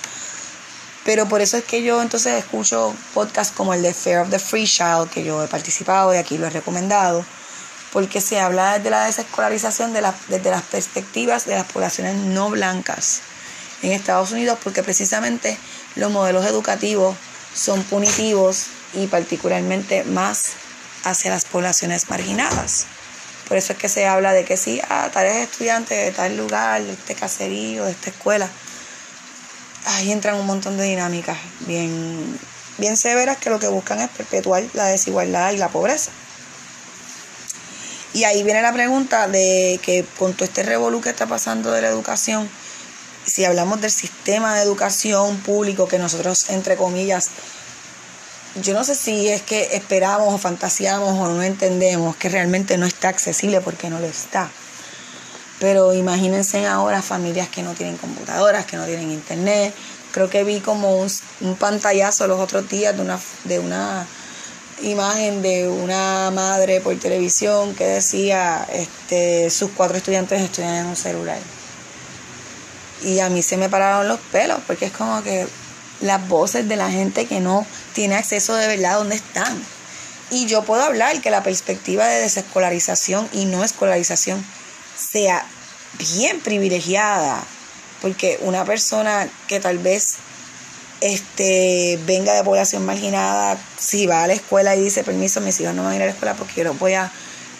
Pero 1.03 1.27
por 1.27 1.41
eso 1.41 1.57
es 1.57 1.63
que 1.63 1.83
yo 1.83 2.01
entonces 2.01 2.33
escucho 2.35 2.93
podcasts 3.13 3.53
como 3.55 3.73
el 3.73 3.81
de 3.81 3.93
Fair 3.93 4.19
of 4.19 4.29
the 4.29 4.39
Free 4.39 4.67
Child, 4.67 5.09
que 5.09 5.23
yo 5.23 5.43
he 5.43 5.47
participado 5.47 6.13
y 6.13 6.17
aquí 6.17 6.37
lo 6.37 6.47
he 6.47 6.51
recomendado 6.51 7.25
porque 7.91 8.21
se 8.21 8.39
habla 8.39 8.79
de 8.79 8.89
la 8.89 9.05
desescolarización 9.05 9.93
de 9.93 10.01
desde 10.27 10.49
las 10.49 10.61
perspectivas 10.63 11.45
de 11.45 11.55
las 11.55 11.65
poblaciones 11.65 12.15
no 12.15 12.49
blancas 12.49 13.21
en 13.81 13.91
Estados 13.91 14.31
Unidos, 14.31 14.59
porque 14.63 14.83
precisamente 14.83 15.57
los 15.95 16.11
modelos 16.11 16.45
educativos 16.45 17.15
son 17.53 17.83
punitivos 17.83 18.67
y 18.93 19.07
particularmente 19.07 20.03
más 20.03 20.51
hacia 21.03 21.31
las 21.31 21.45
poblaciones 21.45 22.09
marginadas. 22.09 22.85
Por 23.47 23.57
eso 23.57 23.73
es 23.73 23.79
que 23.79 23.89
se 23.89 24.07
habla 24.07 24.31
de 24.31 24.45
que 24.45 24.55
si 24.55 24.79
ah, 24.87 25.09
tal 25.11 25.25
estudiante 25.25 25.95
de 25.95 26.11
tal 26.11 26.37
lugar, 26.37 26.81
de 26.81 26.93
este 26.93 27.15
caserío, 27.15 27.85
de 27.85 27.91
esta 27.91 28.11
escuela, 28.11 28.49
ahí 29.85 30.11
entran 30.11 30.35
un 30.35 30.45
montón 30.45 30.77
de 30.77 30.83
dinámicas 30.83 31.37
bien, 31.61 32.39
bien 32.77 32.97
severas 32.97 33.37
que 33.37 33.49
lo 33.49 33.59
que 33.59 33.67
buscan 33.67 33.99
es 33.99 34.09
perpetuar 34.09 34.63
la 34.73 34.85
desigualdad 34.85 35.51
y 35.51 35.57
la 35.57 35.69
pobreza. 35.69 36.11
Y 38.13 38.25
ahí 38.25 38.43
viene 38.43 38.61
la 38.61 38.73
pregunta 38.73 39.27
de 39.27 39.79
que 39.81 40.05
con 40.19 40.33
todo 40.33 40.45
este 40.45 40.63
revolú 40.63 40.99
que 40.99 41.09
está 41.09 41.27
pasando 41.27 41.71
de 41.71 41.81
la 41.81 41.87
educación, 41.87 42.49
si 43.25 43.45
hablamos 43.45 43.79
del 43.79 43.91
sistema 43.91 44.55
de 44.55 44.63
educación 44.63 45.37
público 45.37 45.87
que 45.87 45.97
nosotros, 45.97 46.49
entre 46.49 46.75
comillas, 46.75 47.29
yo 48.55 48.73
no 48.73 48.83
sé 48.83 48.95
si 48.95 49.29
es 49.29 49.41
que 49.41 49.75
esperamos 49.75 50.33
o 50.33 50.37
fantaseamos 50.37 51.17
o 51.17 51.29
no 51.29 51.41
entendemos 51.41 52.17
que 52.17 52.27
realmente 52.27 52.77
no 52.77 52.85
está 52.85 53.07
accesible 53.07 53.61
porque 53.61 53.89
no 53.89 53.99
lo 53.99 54.07
está. 54.07 54.49
Pero 55.61 55.93
imagínense 55.93 56.65
ahora 56.65 57.03
familias 57.03 57.47
que 57.47 57.61
no 57.61 57.75
tienen 57.75 57.95
computadoras, 57.95 58.65
que 58.65 58.77
no 58.77 58.85
tienen 58.85 59.11
internet. 59.11 59.75
Creo 60.11 60.27
que 60.27 60.43
vi 60.43 60.59
como 60.59 60.97
un, 60.97 61.55
pantallazo 61.55 62.25
los 62.25 62.39
otros 62.39 62.67
días 62.67 62.95
de 62.97 63.03
una, 63.03 63.19
de 63.43 63.59
una 63.59 64.07
imagen 64.81 65.43
de 65.43 65.69
una 65.69 66.31
madre 66.31 66.81
por 66.81 66.97
televisión 66.97 67.75
que 67.75 67.85
decía 67.85 68.67
este, 68.73 69.51
sus 69.51 69.69
cuatro 69.69 69.97
estudiantes 69.97 70.41
estudian 70.41 70.77
en 70.77 70.85
un 70.87 70.95
celular. 70.95 71.37
Y 73.03 73.19
a 73.19 73.29
mí 73.29 73.43
se 73.43 73.55
me 73.55 73.69
pararon 73.69 74.07
los 74.07 74.19
pelos 74.19 74.57
porque 74.65 74.85
es 74.85 74.91
como 74.91 75.21
que 75.21 75.45
las 76.01 76.27
voces 76.27 76.67
de 76.67 76.75
la 76.75 76.89
gente 76.89 77.27
que 77.27 77.39
no 77.39 77.67
tiene 77.93 78.15
acceso 78.15 78.55
de 78.55 78.65
verdad 78.65 78.97
dónde 78.97 79.15
están. 79.15 79.63
Y 80.31 80.47
yo 80.47 80.63
puedo 80.63 80.81
hablar 80.81 81.21
que 81.21 81.29
la 81.29 81.43
perspectiva 81.43 82.07
de 82.07 82.21
desescolarización 82.21 83.29
y 83.31 83.45
no 83.45 83.63
escolarización 83.63 84.43
sea 85.11 85.45
bien 85.99 86.39
privilegiada, 86.39 87.43
porque 88.01 88.39
una 88.41 88.65
persona 88.65 89.27
que 89.47 89.59
tal 89.59 89.77
vez 89.77 90.15
este, 91.01 91.99
venga 92.05 92.33
de 92.33 92.43
población 92.43 92.85
marginada, 92.85 93.57
si 93.77 94.05
va 94.05 94.23
a 94.23 94.27
la 94.27 94.33
escuela 94.33 94.75
y 94.75 94.83
dice, 94.83 95.03
permiso, 95.03 95.41
mis 95.41 95.59
hijos 95.59 95.73
no 95.73 95.83
van 95.83 95.93
a 95.93 95.95
ir 95.95 96.01
a 96.03 96.05
la 96.05 96.11
escuela 96.11 96.35
porque 96.35 96.53
yo 96.55 96.63
los 96.63 96.79
voy 96.79 96.93
a 96.93 97.11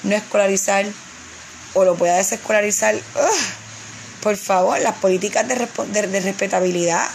no 0.04 0.16
escolarizar 0.16 0.86
o 1.74 1.84
los 1.84 1.98
voy 1.98 2.10
a 2.10 2.16
desescolarizar, 2.16 2.96
por 4.22 4.38
favor, 4.38 4.80
las 4.80 4.96
políticas 4.96 5.48
de, 5.48 5.56
de, 5.56 6.20
respetabilidad 6.22 7.08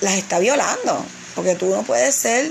las 0.00 0.14
está 0.14 0.38
violando, 0.38 1.04
porque 1.34 1.54
tú 1.54 1.66
no 1.74 1.82
puedes 1.82 2.14
ser 2.14 2.50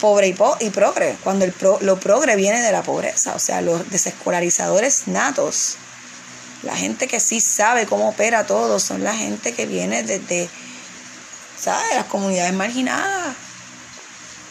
pobre 0.00 0.28
y, 0.28 0.36
y 0.60 0.70
progre, 0.70 1.16
cuando 1.22 1.44
el 1.44 1.54
lo 1.80 2.00
progre 2.00 2.36
viene 2.36 2.62
de 2.62 2.72
la 2.72 2.82
pobreza, 2.82 3.34
o 3.34 3.38
sea, 3.38 3.60
los 3.60 3.90
desescolarizadores 3.90 5.06
natos, 5.06 5.76
la 6.62 6.76
gente 6.76 7.06
que 7.06 7.20
sí 7.20 7.40
sabe 7.40 7.86
cómo 7.86 8.08
opera 8.08 8.46
todo, 8.46 8.80
son 8.80 9.04
la 9.04 9.14
gente 9.14 9.52
que 9.52 9.66
viene 9.66 10.02
desde 10.02 10.48
¿sabes? 11.60 11.94
Las 11.94 12.06
comunidades 12.06 12.54
marginadas, 12.54 13.36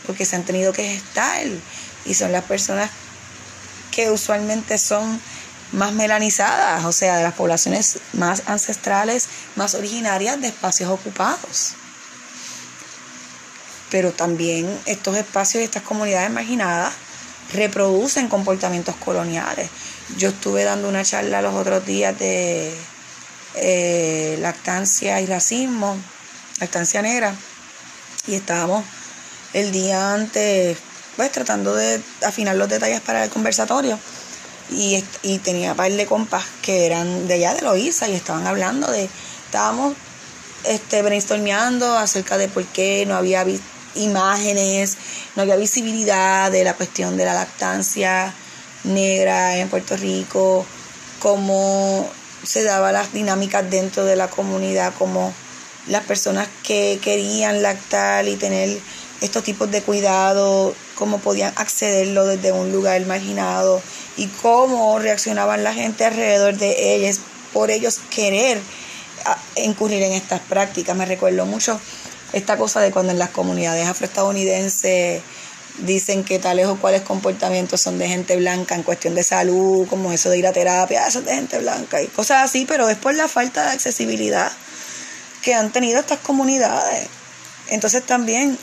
porque 0.05 0.25
se 0.25 0.35
han 0.35 0.43
tenido 0.43 0.73
que 0.73 0.83
gestar 0.83 1.45
y 2.05 2.13
son 2.13 2.31
las 2.31 2.43
personas 2.43 2.89
que 3.91 4.11
usualmente 4.11 4.77
son 4.77 5.19
más 5.71 5.93
melanizadas, 5.93 6.85
o 6.85 6.91
sea, 6.91 7.17
de 7.17 7.23
las 7.23 7.33
poblaciones 7.33 7.99
más 8.13 8.43
ancestrales, 8.47 9.27
más 9.55 9.75
originarias 9.75 10.39
de 10.41 10.47
espacios 10.47 10.89
ocupados. 10.89 11.73
Pero 13.89 14.11
también 14.11 14.79
estos 14.85 15.17
espacios 15.17 15.61
y 15.61 15.65
estas 15.65 15.83
comunidades 15.83 16.31
marginadas 16.31 16.93
reproducen 17.53 18.29
comportamientos 18.29 18.95
coloniales. 18.95 19.69
Yo 20.17 20.29
estuve 20.29 20.63
dando 20.63 20.87
una 20.87 21.03
charla 21.03 21.41
los 21.41 21.55
otros 21.55 21.85
días 21.85 22.17
de 22.19 22.73
eh, 23.55 24.37
lactancia 24.39 25.19
y 25.21 25.25
racismo 25.25 25.97
la 26.59 26.65
estancia 26.65 27.01
negra, 27.01 27.33
y 28.27 28.35
estábamos 28.35 28.83
el 29.53 29.71
día 29.71 30.13
antes, 30.13 30.77
pues 31.15 31.31
tratando 31.31 31.73
de 31.73 32.01
afinar 32.25 32.55
los 32.55 32.69
detalles 32.69 33.01
para 33.01 33.23
el 33.23 33.29
conversatorio. 33.29 33.97
Y, 34.71 35.03
y 35.23 35.39
tenía 35.39 35.73
par 35.73 35.91
de 35.91 36.05
compas 36.05 36.45
que 36.61 36.85
eran 36.85 37.27
de 37.27 37.35
allá 37.35 37.55
de 37.55 37.63
Loíza 37.63 38.07
y 38.07 38.13
estaban 38.13 38.45
hablando 38.45 38.91
de, 38.91 39.09
estábamos 39.45 39.95
este, 40.63 41.01
brainstormeando 41.01 41.97
acerca 41.97 42.37
de 42.37 42.49
por 42.49 42.63
qué 42.65 43.03
no 43.07 43.15
había 43.15 43.43
imágenes, 43.95 44.97
no 45.35 45.41
había 45.41 45.55
visibilidad 45.55 46.51
de 46.51 46.63
la 46.63 46.73
cuestión 46.73 47.17
de 47.17 47.25
la 47.25 47.33
lactancia 47.33 48.33
negra 48.83 49.57
en 49.57 49.69
Puerto 49.69 49.97
Rico, 49.97 50.65
cómo 51.19 52.09
se 52.43 52.63
daban 52.63 52.93
las 52.93 53.13
dinámicas 53.13 53.69
dentro 53.69 54.05
de 54.05 54.15
la 54.15 54.29
comunidad, 54.29 54.93
cómo 54.97 55.33
las 55.87 56.03
personas 56.03 56.47
que 56.63 56.99
querían 57.01 57.61
lactar 57.61 58.27
y 58.27 58.35
tener 58.35 58.79
estos 59.21 59.43
tipos 59.43 59.69
de 59.69 59.81
cuidado, 59.81 60.73
cómo 60.95 61.19
podían 61.19 61.53
accederlo 61.57 62.25
desde 62.25 62.51
un 62.51 62.71
lugar 62.71 63.03
marginado 63.05 63.81
y 64.17 64.27
cómo 64.27 64.99
reaccionaban 64.99 65.63
la 65.63 65.73
gente 65.73 66.05
alrededor 66.05 66.55
de 66.55 66.95
ellas 66.95 67.19
por 67.53 67.71
ellos 67.71 67.99
querer 68.09 68.59
ah, 69.25 69.37
incurrir 69.57 70.03
en 70.03 70.13
estas 70.13 70.39
prácticas. 70.41 70.95
Me 70.95 71.05
recuerdo 71.05 71.45
mucho 71.45 71.79
esta 72.33 72.57
cosa 72.57 72.79
de 72.81 72.91
cuando 72.91 73.11
en 73.11 73.19
las 73.19 73.29
comunidades 73.29 73.87
afroestadounidenses 73.87 75.21
dicen 75.79 76.23
que 76.23 76.39
tales 76.39 76.67
o 76.67 76.75
cuales 76.77 77.01
comportamientos 77.01 77.81
son 77.81 77.97
de 77.97 78.07
gente 78.07 78.35
blanca 78.35 78.75
en 78.75 78.83
cuestión 78.83 79.15
de 79.15 79.23
salud, 79.23 79.87
como 79.87 80.11
eso 80.11 80.29
de 80.29 80.37
ir 80.37 80.47
a 80.47 80.53
terapia, 80.53 81.07
eso 81.07 81.19
es 81.19 81.25
de 81.25 81.35
gente 81.35 81.59
blanca 81.59 82.01
y 82.01 82.07
cosas 82.07 82.43
así, 82.43 82.65
pero 82.65 82.89
es 82.89 82.97
por 82.97 83.13
la 83.13 83.27
falta 83.27 83.65
de 83.65 83.71
accesibilidad 83.71 84.51
que 85.41 85.53
han 85.53 85.71
tenido 85.71 85.99
estas 85.99 86.19
comunidades. 86.19 87.07
Entonces 87.69 88.05
también 88.05 88.57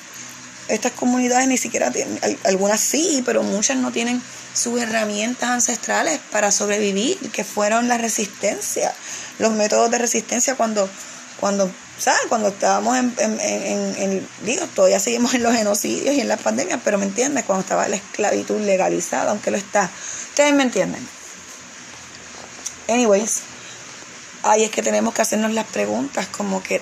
estas 0.68 0.92
comunidades 0.92 1.48
ni 1.48 1.56
siquiera 1.56 1.90
tienen, 1.90 2.18
algunas 2.44 2.80
sí, 2.80 3.22
pero 3.24 3.42
muchas 3.42 3.76
no 3.76 3.92
tienen 3.92 4.20
sus 4.54 4.80
herramientas 4.80 5.50
ancestrales 5.50 6.18
para 6.30 6.50
sobrevivir, 6.50 7.18
que 7.30 7.44
fueron 7.44 7.88
la 7.88 7.98
resistencia, 7.98 8.92
los 9.38 9.52
métodos 9.52 9.90
de 9.90 9.98
resistencia 9.98 10.54
cuando, 10.54 10.88
cuando, 11.40 11.70
¿sabes? 11.98 12.22
Cuando 12.28 12.48
estábamos 12.48 12.96
en, 12.96 13.14
en, 13.18 13.40
en, 13.40 14.28
digo, 14.42 14.66
todavía 14.74 15.00
seguimos 15.00 15.34
en 15.34 15.42
los 15.42 15.54
genocidios 15.54 16.14
y 16.14 16.20
en 16.20 16.28
las 16.28 16.40
pandemias, 16.40 16.80
pero 16.84 16.98
me 16.98 17.04
entiendes, 17.04 17.44
cuando 17.44 17.62
estaba 17.62 17.88
la 17.88 17.96
esclavitud 17.96 18.60
legalizada, 18.60 19.30
aunque 19.30 19.50
lo 19.50 19.56
está. 19.56 19.90
Ustedes 20.30 20.54
me 20.54 20.62
entienden. 20.62 21.06
Anyways, 22.88 23.42
Ahí 24.46 24.62
es 24.62 24.70
que 24.70 24.80
tenemos 24.80 25.12
que 25.12 25.22
hacernos 25.22 25.52
las 25.54 25.66
preguntas 25.66 26.28
como 26.28 26.62
que, 26.62 26.80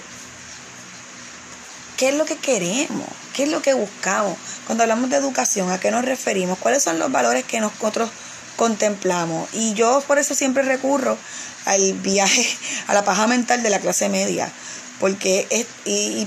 ¿qué 1.97 2.11
es 2.11 2.15
lo 2.15 2.27
que 2.27 2.37
queremos? 2.37 3.09
¿Qué 3.33 3.45
es 3.45 3.49
lo 3.49 3.63
que 3.63 3.73
buscamos? 3.73 4.37
Cuando 4.67 4.85
hablamos 4.85 5.09
de 5.09 5.17
educación, 5.17 5.71
¿a 5.71 5.81
qué 5.81 5.91
nos 5.91 6.05
referimos? 6.05 6.59
¿Cuáles 6.59 6.83
son 6.83 6.99
los 6.99 7.11
valores 7.11 7.45
que 7.45 7.61
nosotros 7.61 8.11
contemplamos? 8.57 9.49
Y 9.53 9.75
yo 9.75 10.03
por 10.07 10.19
eso 10.19 10.35
siempre 10.35 10.63
recurro 10.63 11.17
al 11.65 11.93
viaje, 11.95 12.47
a 12.87 12.95
la 12.95 13.05
paja 13.05 13.27
mental 13.27 13.63
de 13.63 13.71
la 13.71 13.81
clase 13.81 14.09
media, 14.09 14.51
porque 15.01 15.47
es, 15.51 15.67
y, 15.85 16.27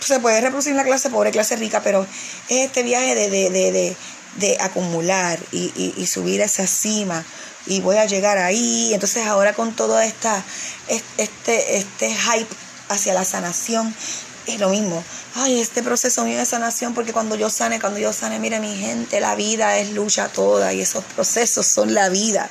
se 0.00 0.20
puede 0.20 0.40
reproducir 0.40 0.74
la 0.74 0.84
clase 0.84 1.08
pobre, 1.08 1.30
clase 1.30 1.56
rica, 1.56 1.80
pero 1.82 2.06
es 2.48 2.66
este 2.66 2.82
viaje 2.82 3.14
de, 3.14 3.30
de, 3.30 3.50
de, 3.50 3.96
de 4.36 4.56
acumular 4.60 5.38
y, 5.50 5.72
y, 5.76 5.94
y 5.96 6.06
subir 6.06 6.42
a 6.42 6.44
esa 6.44 6.66
cima 6.66 7.24
y 7.66 7.80
voy 7.80 7.96
a 7.96 8.04
llegar 8.04 8.38
ahí. 8.38 8.92
Entonces 8.92 9.26
ahora 9.26 9.54
con 9.54 9.74
todo 9.74 10.00
esta, 10.00 10.42
este, 10.88 11.76
este 11.76 12.14
hype 12.14 12.54
hacia 12.88 13.14
la 13.14 13.24
sanación, 13.24 13.94
es 14.46 14.60
lo 14.60 14.68
mismo. 14.68 15.02
Ay, 15.34 15.60
este 15.60 15.82
proceso 15.82 16.24
mío 16.24 16.38
de 16.38 16.46
sanación, 16.46 16.94
porque 16.94 17.12
cuando 17.12 17.36
yo 17.36 17.50
sane, 17.50 17.80
cuando 17.80 17.98
yo 17.98 18.12
sane, 18.12 18.38
mire 18.38 18.60
mi 18.60 18.76
gente, 18.76 19.20
la 19.20 19.34
vida 19.34 19.78
es 19.78 19.90
lucha 19.92 20.28
toda 20.28 20.72
y 20.72 20.80
esos 20.80 21.04
procesos 21.04 21.66
son 21.66 21.94
la 21.94 22.08
vida. 22.08 22.48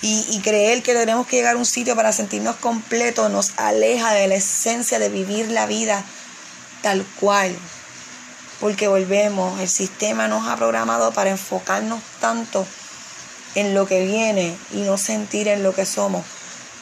Y, 0.00 0.24
y 0.30 0.40
creer 0.40 0.82
que 0.82 0.94
tenemos 0.94 1.26
que 1.26 1.36
llegar 1.36 1.56
a 1.56 1.58
un 1.58 1.66
sitio 1.66 1.96
para 1.96 2.12
sentirnos 2.12 2.56
completos 2.56 3.30
nos 3.30 3.52
aleja 3.56 4.12
de 4.12 4.28
la 4.28 4.36
esencia 4.36 4.98
de 5.00 5.08
vivir 5.08 5.50
la 5.50 5.66
vida 5.66 6.04
tal 6.82 7.04
cual. 7.18 7.56
Porque 8.60 8.88
volvemos, 8.88 9.60
el 9.60 9.68
sistema 9.68 10.28
nos 10.28 10.46
ha 10.48 10.56
programado 10.56 11.12
para 11.12 11.30
enfocarnos 11.30 12.00
tanto 12.20 12.66
en 13.54 13.74
lo 13.74 13.86
que 13.86 14.04
viene 14.04 14.56
y 14.72 14.82
no 14.82 14.96
sentir 14.98 15.48
en 15.48 15.62
lo 15.62 15.74
que 15.74 15.84
somos. 15.84 16.24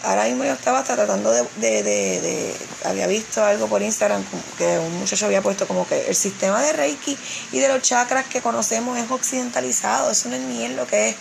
Ahora 0.03 0.25
mismo 0.25 0.45
yo 0.45 0.53
estaba 0.53 0.85
tratando 0.85 1.33
de, 1.33 1.43
de, 1.57 1.83
de, 1.83 2.55
había 2.85 3.07
visto 3.07 3.45
algo 3.45 3.67
por 3.67 3.83
Instagram 3.83 4.23
que 4.57 4.79
un 4.79 5.01
muchacho 5.01 5.27
había 5.27 5.43
puesto 5.43 5.67
como 5.67 5.87
que 5.87 6.09
el 6.09 6.15
sistema 6.15 6.63
de 6.63 6.73
Reiki 6.73 7.19
y 7.51 7.59
de 7.59 7.69
los 7.69 7.83
chakras 7.83 8.27
que 8.27 8.41
conocemos 8.41 8.99
es 8.99 9.11
occidentalizado, 9.11 10.11
eso 10.11 10.29
no 10.29 10.37
es 10.37 10.43
ni 10.43 10.65
es 10.65 10.73
lo 10.73 10.87
que 10.87 11.09
es. 11.09 11.17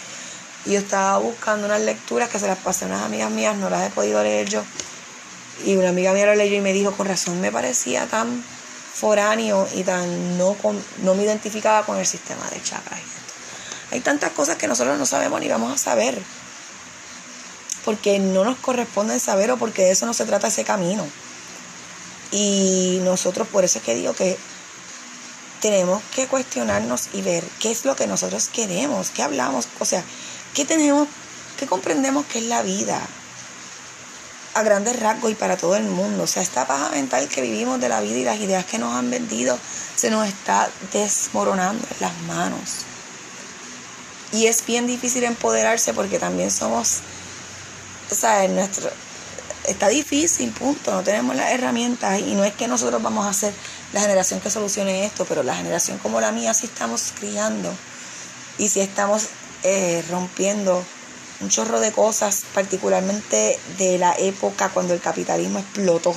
Y 0.66 0.72
yo 0.72 0.80
estaba 0.80 1.18
buscando 1.20 1.66
unas 1.66 1.82
lecturas 1.82 2.30
que 2.30 2.40
se 2.40 2.48
las 2.48 2.58
pasé 2.58 2.86
a 2.86 2.88
unas 2.88 3.04
amigas 3.04 3.32
mías, 3.32 3.56
no 3.56 3.70
las 3.70 3.88
he 3.88 3.90
podido 3.92 4.22
leer 4.22 4.50
yo. 4.50 4.64
Y 5.64 5.76
una 5.78 5.90
amiga 5.90 6.12
mía 6.14 6.26
lo 6.26 6.36
leyó 6.36 6.58
y 6.58 6.62
me 6.62 6.74
dijo, 6.74 6.92
con 6.92 7.08
razón 7.08 7.40
me 7.40 7.52
parecía 7.52 8.06
tan 8.08 8.44
foráneo 8.94 9.68
y 9.74 9.84
tan 9.84 10.38
no, 10.38 10.56
no 11.04 11.16
me 11.16 11.24
identificaba 11.24 11.86
con 11.86 11.98
el 11.98 12.06
sistema 12.06 12.50
de 12.50 12.62
chakras. 12.62 13.00
Hay 13.92 14.02
tantas 14.02 14.32
cosas 14.32 14.58
que 14.58 14.68
nosotros 14.68 14.98
no 14.98 15.06
sabemos 15.06 15.40
ni 15.40 15.48
vamos 15.48 15.74
a 15.74 15.78
saber. 15.78 16.22
Porque 17.86 18.20
no 18.20 18.44
nos 18.44 18.58
corresponde 18.58 19.20
saber 19.20 19.52
o 19.52 19.58
porque 19.58 19.84
de 19.84 19.92
eso 19.92 20.06
no 20.06 20.14
se 20.14 20.26
trata 20.26 20.48
ese 20.48 20.64
camino. 20.64 21.08
Y 22.32 23.00
nosotros, 23.04 23.48
por 23.48 23.64
eso 23.64 23.78
es 23.78 23.86
que 23.86 23.96
digo 23.96 24.14
que 24.14 24.38
tenemos 25.62 26.02
que 26.14 26.28
cuestionarnos 26.28 27.10
y 27.14 27.22
ver 27.22 27.44
qué 27.60 27.72
es 27.72 27.86
lo 27.86 27.96
que 27.96 28.08
nosotros 28.08 28.50
queremos, 28.50 29.12
qué 29.12 29.24
hablamos, 29.24 29.68
o 29.80 29.86
sea, 29.86 30.04
qué 30.54 30.66
tenemos, 30.66 31.08
qué 31.58 31.68
comprendemos 31.68 32.26
que 32.26 32.40
es 32.40 32.46
la 32.46 32.62
vida 32.62 33.00
a 34.56 34.64
grandes 34.64 35.00
rasgos 35.00 35.32
y 35.32 35.36
para 35.36 35.58
todo 35.58 35.76
el 35.76 35.84
mundo. 35.84 36.24
O 36.24 36.28
sea, 36.28 36.42
esta 36.42 36.66
paja 36.66 36.90
mental 36.90 37.28
que 37.28 37.42
vivimos 37.42 37.80
de 37.80 37.90
la 37.90 38.02
vida 38.02 38.18
y 38.18 38.24
las 38.24 38.40
ideas 38.40 38.66
que 38.66 38.80
nos 38.80 38.96
han 38.96 39.12
vendido 39.12 39.60
se 39.96 40.10
nos 40.10 40.28
está 40.28 40.70
desmoronando 40.94 41.86
en 41.92 41.98
las 42.00 42.18
manos. 42.22 42.86
Y 44.32 44.48
es 44.48 44.66
bien 44.66 44.88
difícil 44.88 45.24
empoderarse 45.24 45.94
porque 45.94 46.20
también 46.20 46.52
somos, 46.52 47.00
o 48.12 48.16
sea, 48.16 48.48
nuestro, 48.48 48.90
está 49.68 49.88
difícil, 49.90 50.52
punto, 50.52 50.92
no 50.92 51.04
tenemos 51.04 51.36
las 51.36 51.52
herramientas 51.52 52.20
y 52.20 52.36
no 52.36 52.44
es 52.44 52.54
que 52.54 52.68
nosotros 52.68 53.02
vamos 53.02 53.26
a 53.26 53.34
ser 53.34 53.54
la 53.94 54.02
generación 54.02 54.40
que 54.40 54.50
solucione 54.50 55.06
esto, 55.06 55.26
pero 55.26 55.44
la 55.44 55.56
generación 55.56 55.98
como 56.00 56.22
la 56.22 56.32
mía 56.32 56.54
sí 56.54 56.66
estamos 56.68 57.14
criando 57.20 57.74
y 58.58 58.68
sí 58.68 58.82
estamos 58.82 59.28
eh, 59.64 60.04
rompiendo 60.10 60.84
un 61.42 61.50
chorro 61.50 61.80
de 61.80 61.92
cosas, 61.92 62.44
particularmente 62.54 63.60
de 63.78 63.98
la 63.98 64.16
época 64.18 64.70
cuando 64.70 64.94
el 64.94 65.02
capitalismo 65.02 65.60
explotó 65.60 66.16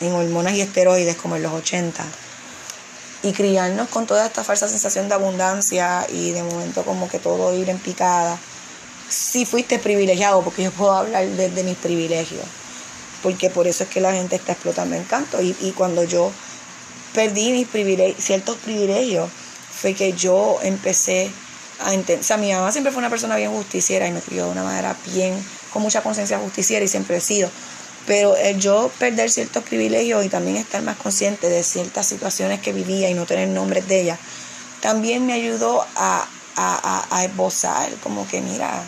en 0.00 0.12
hormonas 0.12 0.54
y 0.54 0.60
esteroides 0.60 1.16
como 1.16 1.36
en 1.36 1.42
los 1.42 1.52
80 1.52 2.04
y 3.22 3.32
criarnos 3.32 3.88
con 3.88 4.06
toda 4.06 4.26
esta 4.26 4.44
falsa 4.44 4.68
sensación 4.68 5.08
de 5.08 5.14
abundancia 5.14 6.06
y 6.08 6.32
de 6.32 6.42
momento 6.42 6.84
como 6.84 7.08
que 7.08 7.18
todo 7.18 7.54
ir 7.54 7.68
en 7.68 7.78
picada. 7.78 8.38
Si 9.08 9.46
fuiste 9.46 9.78
privilegiado, 9.78 10.42
porque 10.42 10.64
yo 10.64 10.70
puedo 10.70 10.92
hablar 10.92 11.26
desde 11.26 11.62
mis 11.62 11.76
privilegios, 11.76 12.44
porque 13.22 13.50
por 13.50 13.66
eso 13.66 13.84
es 13.84 13.90
que 13.90 14.00
la 14.00 14.12
gente 14.12 14.36
está 14.36 14.52
explotando 14.52 14.96
en 14.96 15.04
canto. 15.04 15.40
Y, 15.40 15.56
y 15.60 15.72
cuando 15.72 16.04
yo 16.04 16.30
perdí 17.14 17.52
mis 17.52 17.66
privilegios, 17.68 18.22
ciertos 18.22 18.56
privilegios, 18.58 19.30
fue 19.80 19.94
que 19.94 20.12
yo 20.12 20.58
empecé 20.62 21.30
a 21.80 21.94
entender, 21.94 22.20
o 22.20 22.24
sea, 22.24 22.36
mi 22.36 22.52
mamá 22.52 22.72
siempre 22.72 22.92
fue 22.92 22.98
una 22.98 23.10
persona 23.10 23.36
bien 23.36 23.52
justiciera 23.52 24.06
y 24.06 24.12
me 24.12 24.20
crió 24.20 24.46
de 24.46 24.50
una 24.50 24.64
manera 24.64 24.96
bien, 25.12 25.34
con 25.72 25.82
mucha 25.82 26.02
conciencia 26.02 26.38
justiciera 26.38 26.84
y 26.84 26.88
siempre 26.88 27.16
he 27.16 27.20
sido. 27.20 27.50
Pero 28.06 28.36
el 28.36 28.58
yo 28.58 28.90
perder 28.98 29.30
ciertos 29.30 29.62
privilegios 29.64 30.24
y 30.24 30.28
también 30.28 30.56
estar 30.56 30.82
más 30.82 30.96
consciente 30.96 31.48
de 31.48 31.62
ciertas 31.62 32.06
situaciones 32.06 32.60
que 32.60 32.72
vivía 32.72 33.10
y 33.10 33.14
no 33.14 33.26
tener 33.26 33.48
nombres 33.48 33.86
de 33.86 34.00
ellas, 34.00 34.18
también 34.80 35.26
me 35.26 35.32
ayudó 35.32 35.84
a, 35.96 36.26
a, 36.56 37.24
esbozar 37.24 37.90
como 38.02 38.26
que, 38.26 38.40
mira, 38.40 38.82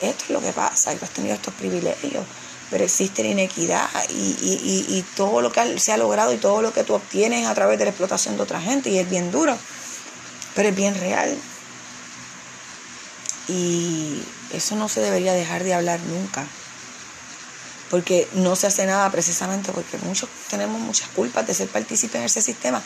esto 0.00 0.24
es 0.24 0.30
lo 0.30 0.40
que 0.40 0.52
pasa, 0.52 0.94
tú 0.94 1.04
has 1.04 1.10
tenido 1.10 1.34
estos 1.34 1.54
privilegios, 1.54 2.24
pero 2.70 2.84
existe 2.84 3.22
la 3.22 3.30
inequidad 3.30 3.88
y, 4.10 4.36
y, 4.40 4.86
y, 4.88 5.02
todo 5.16 5.40
lo 5.40 5.50
que 5.50 5.78
se 5.78 5.92
ha 5.92 5.96
logrado 5.96 6.32
y 6.32 6.36
todo 6.36 6.62
lo 6.62 6.72
que 6.72 6.84
tú 6.84 6.94
obtienes 6.94 7.46
a 7.46 7.54
través 7.54 7.78
de 7.78 7.84
la 7.84 7.90
explotación 7.90 8.36
de 8.36 8.42
otra 8.42 8.60
gente 8.60 8.90
y 8.90 8.98
es 8.98 9.10
bien 9.10 9.30
duro, 9.30 9.56
pero 10.54 10.68
es 10.68 10.76
bien 10.76 10.94
real. 10.94 11.36
Y 13.48 14.22
eso 14.52 14.76
no 14.76 14.88
se 14.88 15.00
debería 15.00 15.32
dejar 15.32 15.64
de 15.64 15.74
hablar 15.74 15.98
nunca 16.00 16.46
porque 17.90 18.28
no 18.34 18.54
se 18.54 18.68
hace 18.68 18.86
nada 18.86 19.10
precisamente 19.10 19.72
porque 19.72 19.98
muchos 19.98 20.28
tenemos 20.48 20.80
muchas 20.80 21.08
culpas 21.08 21.46
de 21.46 21.54
ser 21.54 21.68
partícipes 21.68 22.14
en 22.14 22.22
ese 22.22 22.40
sistema. 22.40 22.80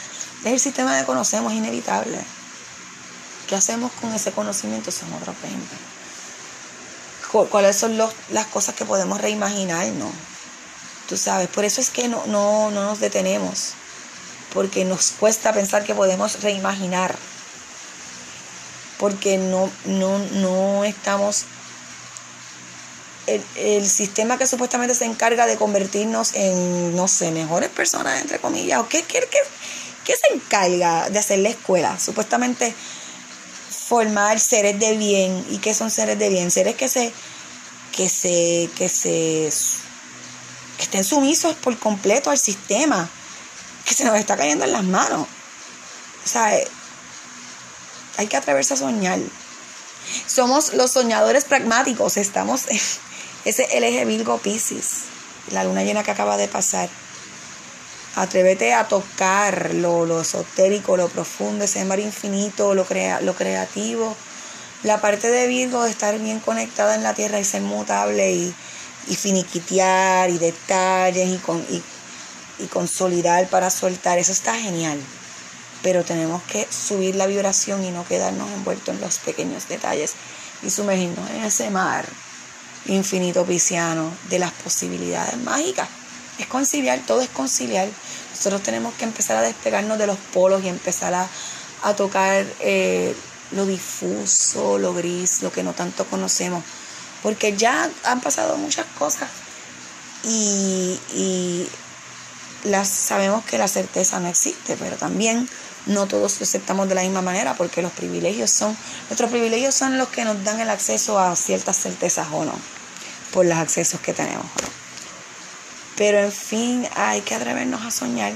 Es 0.45 0.53
el 0.53 0.61
sistema 0.61 0.99
que 0.99 1.05
conocemos, 1.05 1.53
inevitable. 1.53 2.19
¿Qué 3.47 3.55
hacemos 3.55 3.93
con 4.01 4.13
ese 4.15 4.33
conocimiento? 4.33 4.91
Son 4.91 5.13
otros 5.13 5.37
20. 5.43 5.61
¿Cuáles 7.43 7.77
son 7.77 7.99
las 7.99 8.47
cosas 8.53 8.75
que 8.75 8.85
podemos 8.85 9.21
reimaginarnos? 9.21 10.13
Tú 11.09 11.17
sabes, 11.17 11.49
por 11.49 11.65
eso 11.65 11.81
es 11.81 11.91
que 11.91 12.09
no, 12.09 12.25
no, 12.27 12.71
no 12.71 12.85
nos 12.85 13.01
detenemos, 13.01 13.73
porque 14.53 14.85
nos 14.85 15.11
cuesta 15.11 15.53
pensar 15.53 15.85
que 15.85 15.95
podemos 15.95 16.41
reimaginar, 16.43 17.15
porque 18.99 19.37
no, 19.37 19.69
no, 19.85 20.19
no 20.19 20.85
estamos 20.85 21.45
el, 23.27 23.87
sistema 23.89 24.39
que 24.39 24.47
supuestamente 24.47 24.95
se 24.95 25.05
encarga 25.05 25.47
de 25.47 25.57
convertirnos 25.57 26.35
en, 26.35 26.95
no 26.95 27.09
sé, 27.09 27.31
mejores 27.31 27.71
personas, 27.71 28.21
entre 28.21 28.39
comillas, 28.39 28.81
o 28.81 28.89
qué, 28.89 29.03
qué, 29.03 29.29
qué, 30.05 30.15
se 30.17 30.35
encarga 30.35 31.09
de 31.11 31.19
hacer 31.19 31.39
la 31.41 31.49
escuela? 31.49 31.99
Supuestamente 31.99 32.75
formar 33.89 34.41
seres 34.41 34.79
de 34.79 34.97
bien. 34.97 35.45
¿Y 35.51 35.59
qué 35.59 35.75
son 35.75 35.91
seres 35.91 36.19
de 36.19 36.29
bien? 36.29 36.51
Seres 36.51 36.77
que 36.77 36.89
se, 36.89 37.13
que 37.93 38.09
se, 38.09 38.71
que 38.77 38.89
se, 38.89 39.51
que 40.77 40.83
estén 40.83 41.05
sumisos 41.05 41.55
por 41.57 41.79
completo 41.79 42.31
al 42.31 42.39
sistema, 42.39 43.09
que 43.85 43.95
se 43.95 44.05
nos 44.05 44.17
está 44.17 44.37
cayendo 44.37 44.65
en 44.65 44.73
las 44.73 44.85
manos. 44.85 45.27
O 46.25 46.29
sea, 46.29 46.57
eh, 46.57 46.67
hay 48.17 48.27
que 48.27 48.37
atreverse 48.37 48.75
a 48.75 48.77
soñar. 48.77 49.19
Somos 50.27 50.75
los 50.75 50.91
soñadores 50.93 51.45
pragmáticos, 51.45 52.17
estamos 52.17 52.63
ese 53.45 53.69
eje 53.71 54.05
Virgo 54.05 54.39
Pisces, 54.39 55.05
la 55.51 55.65
luna 55.65 55.83
llena 55.83 56.03
que 56.03 56.11
acaba 56.11 56.37
de 56.37 56.49
pasar. 56.49 56.89
Atrévete 58.17 58.75
a 58.75 58.87
tocar 58.87 59.75
lo, 59.75 60.07
lo 60.07 60.21
esotérico, 60.21 60.97
lo 60.97 61.09
profundo, 61.09 61.65
ese 61.65 61.85
mar 61.85 61.99
infinito, 61.99 62.75
lo, 62.75 62.85
crea, 62.85 63.21
lo 63.21 63.35
creativo. 63.35 64.17
La 64.85 65.01
parte 65.01 65.31
de 65.31 65.47
Virgo 65.49 65.83
de 65.83 65.91
estar 65.91 66.17
bien 66.19 66.39
conectada 66.39 66.95
en 66.95 67.03
la 67.03 67.15
tierra 67.15 67.41
y 67.41 67.45
ser 67.45 67.63
mutable 67.63 68.33
y, 68.33 68.55
y 69.09 69.17
finiquitear 69.17 70.31
y 70.31 70.39
detalles 70.39 71.29
y, 71.29 71.39
con, 71.39 71.59
y, 71.71 71.83
y 72.59 72.67
consolidar 72.67 73.49
para 73.49 73.71
soltar. 73.71 74.19
Eso 74.19 74.33
está 74.33 74.55
genial. 74.55 75.01
Pero 75.83 76.05
tenemos 76.05 76.43
que 76.45 76.69
subir 76.71 77.17
la 77.17 77.27
vibración 77.27 77.85
y 77.85 77.91
no 77.91 78.07
quedarnos 78.07 78.51
envueltos 78.53 78.95
en 78.95 79.01
los 79.01 79.19
pequeños 79.19 79.69
detalles 79.69 80.15
y 80.63 80.71
sumergirnos 80.71 81.29
en 81.31 81.45
ese 81.45 81.69
mar 81.71 82.07
infinito 82.87 83.45
pisciano 83.45 84.13
de 84.29 84.39
las 84.39 84.53
posibilidades 84.53 85.37
mágicas. 85.39 85.89
Es 86.39 86.47
conciliar, 86.47 87.01
todo 87.07 87.21
es 87.21 87.29
conciliar. 87.29 87.89
Nosotros 88.31 88.63
tenemos 88.63 88.95
que 88.95 89.05
empezar 89.05 89.37
a 89.37 89.43
despegarnos 89.43 89.99
de 89.99 90.07
los 90.07 90.19
polos 90.33 90.65
y 90.65 90.69
empezar 90.69 91.15
a, 91.15 91.29
tocar 91.97 92.47
eh, 92.61 93.15
lo 93.53 93.67
difuso, 93.67 94.79
lo 94.79 94.95
gris, 94.95 95.43
lo 95.43 95.53
que 95.53 95.63
no 95.63 95.73
tanto 95.75 96.05
conocemos. 96.07 96.65
Porque 97.23 97.57
ya 97.57 97.89
han 98.05 98.21
pasado 98.21 98.57
muchas 98.57 98.87
cosas 98.99 99.29
y, 100.25 100.99
y 101.13 101.69
las, 102.65 102.89
sabemos 102.89 103.45
que 103.45 103.59
la 103.59 103.69
certeza 103.69 104.21
no 104.21 104.29
existe, 104.29 104.77
pero 104.77 104.97
también 104.97 105.49
no 105.87 106.07
todos 106.07 106.41
lo 106.41 106.45
aceptamos 106.45 106.89
de 106.89 106.95
la 106.95 107.03
misma 107.03 107.23
manera 107.23 107.55
porque 107.55 107.83
los 107.83 107.93
privilegios 107.93 108.51
son, 108.51 108.77
nuestros 109.09 109.31
privilegios 109.31 109.75
son 109.75 109.99
los 109.99 110.09
que 110.09 110.25
nos 110.25 110.43
dan 110.45 110.61
el 110.61 110.71
acceso 110.71 111.19
a 111.19 111.37
ciertas 111.37 111.77
certezas 111.77 112.29
o 112.33 112.45
no, 112.45 112.55
por 113.33 113.45
los 113.45 113.59
accesos 113.59 114.01
que 114.01 114.15
tenemos. 114.15 114.47
Pero 115.97 116.19
en 116.19 116.33
fin, 116.33 116.89
hay 116.97 117.21
que 117.21 117.35
atrevernos 117.35 117.85
a 117.85 117.91
soñar. 117.91 118.33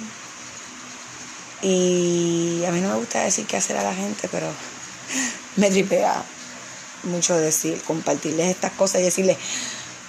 Y 1.63 2.63
a 2.67 2.71
mí 2.71 2.81
no 2.81 2.91
me 2.91 2.97
gusta 2.97 3.23
decir 3.23 3.47
qué 3.47 3.57
hacer 3.57 3.77
a 3.77 3.83
la 3.83 3.95
gente, 3.95 4.29
pero 4.31 4.47
me 5.57 5.71
tripea 5.71 6.23
mucho 7.05 7.37
decir, 7.37 7.81
compartirles 7.83 8.49
estas 8.49 8.73
cosas 8.73 9.01
y 9.01 9.05
decirles, 9.05 9.37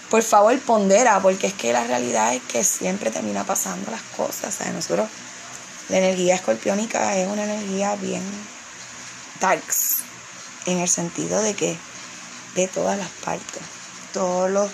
por 0.10 0.24
favor 0.24 0.58
pondera, 0.60 1.20
porque 1.22 1.48
es 1.48 1.54
que 1.54 1.74
la 1.74 1.86
realidad 1.86 2.34
es 2.34 2.42
que 2.44 2.64
siempre 2.64 3.12
termina 3.12 3.44
pasando 3.44 3.92
las 3.92 4.02
cosas. 4.18 4.54
¿sabes? 4.54 4.74
Nosotros, 4.74 5.10
la 5.90 5.98
energía 5.98 6.36
escorpiónica 6.36 7.16
es 7.18 7.28
una 7.28 7.44
energía 7.44 7.96
bien 7.96 8.24
darks, 9.40 9.98
en 10.66 10.80
el 10.80 10.90
sentido 10.90 11.42
de 11.42 11.54
que 11.54 11.78
de 12.56 12.68
todas 12.68 12.98
las 12.98 13.10
partes, 13.10 13.62
todos 14.14 14.50
los 14.50 14.70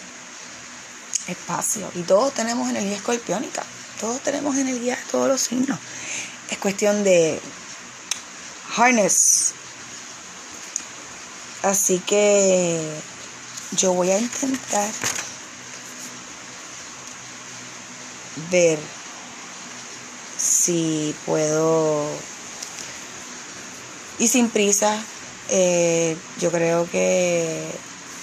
espacios, 1.27 1.95
y 1.95 2.01
todos 2.03 2.33
tenemos 2.33 2.69
energía 2.69 2.97
escorpiónica, 2.97 3.63
todos 3.99 4.21
tenemos 4.21 4.55
energía 4.57 4.95
de 4.95 5.03
todos 5.11 5.27
los 5.27 5.41
signos. 5.41 5.79
Es 6.49 6.57
cuestión 6.57 7.03
de 7.03 7.39
harness. 8.75 9.53
Así 11.63 11.99
que 11.99 12.79
yo 13.71 13.93
voy 13.93 14.11
a 14.11 14.19
intentar 14.19 14.89
ver 18.51 18.77
si 20.37 21.15
puedo 21.25 22.05
y 24.19 24.27
sin 24.27 24.49
prisa 24.49 25.01
eh, 25.49 26.15
yo 26.39 26.51
creo 26.51 26.89
que 26.89 27.65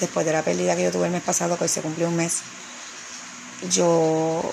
después 0.01 0.25
de 0.27 0.33
la 0.33 0.43
pérdida 0.43 0.77
que 0.77 0.85
yo 0.85 0.93
tuve 0.93 1.07
el 1.07 1.13
mes 1.13 1.23
pasado 1.23 1.57
que 1.57 1.65
hoy 1.65 1.69
se 1.69 1.83
cumplió 1.83 2.09
un 2.09 2.17
mes 2.17 2.43
yo 3.71 4.53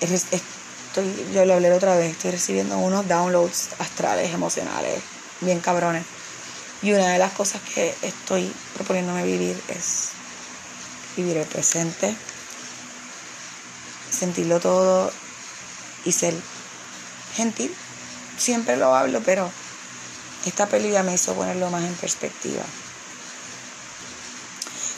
estoy 0.00 1.26
yo 1.32 1.44
lo 1.44 1.54
hablé 1.54 1.72
otra 1.72 1.96
vez 1.96 2.12
estoy 2.12 2.32
recibiendo 2.32 2.78
unos 2.78 3.06
downloads 3.06 3.70
astrales 3.78 4.32
emocionales 4.32 5.02
bien 5.40 5.60
cabrones 5.60 6.04
y 6.82 6.92
una 6.92 7.08
de 7.08 7.18
las 7.18 7.32
cosas 7.32 7.60
que 7.74 7.94
estoy 8.02 8.52
proponiéndome 8.74 9.24
vivir 9.24 9.60
es 9.68 10.10
vivir 11.16 11.36
el 11.36 11.46
presente 11.46 12.16
sentirlo 14.10 14.60
todo 14.60 15.10
y 16.04 16.12
ser 16.12 16.34
gentil. 17.34 17.74
Siempre 18.36 18.76
lo 18.76 18.94
hablo, 18.94 19.20
pero 19.24 19.50
esta 20.46 20.66
película 20.66 21.02
me 21.02 21.14
hizo 21.14 21.34
ponerlo 21.34 21.70
más 21.70 21.84
en 21.84 21.94
perspectiva. 21.94 22.62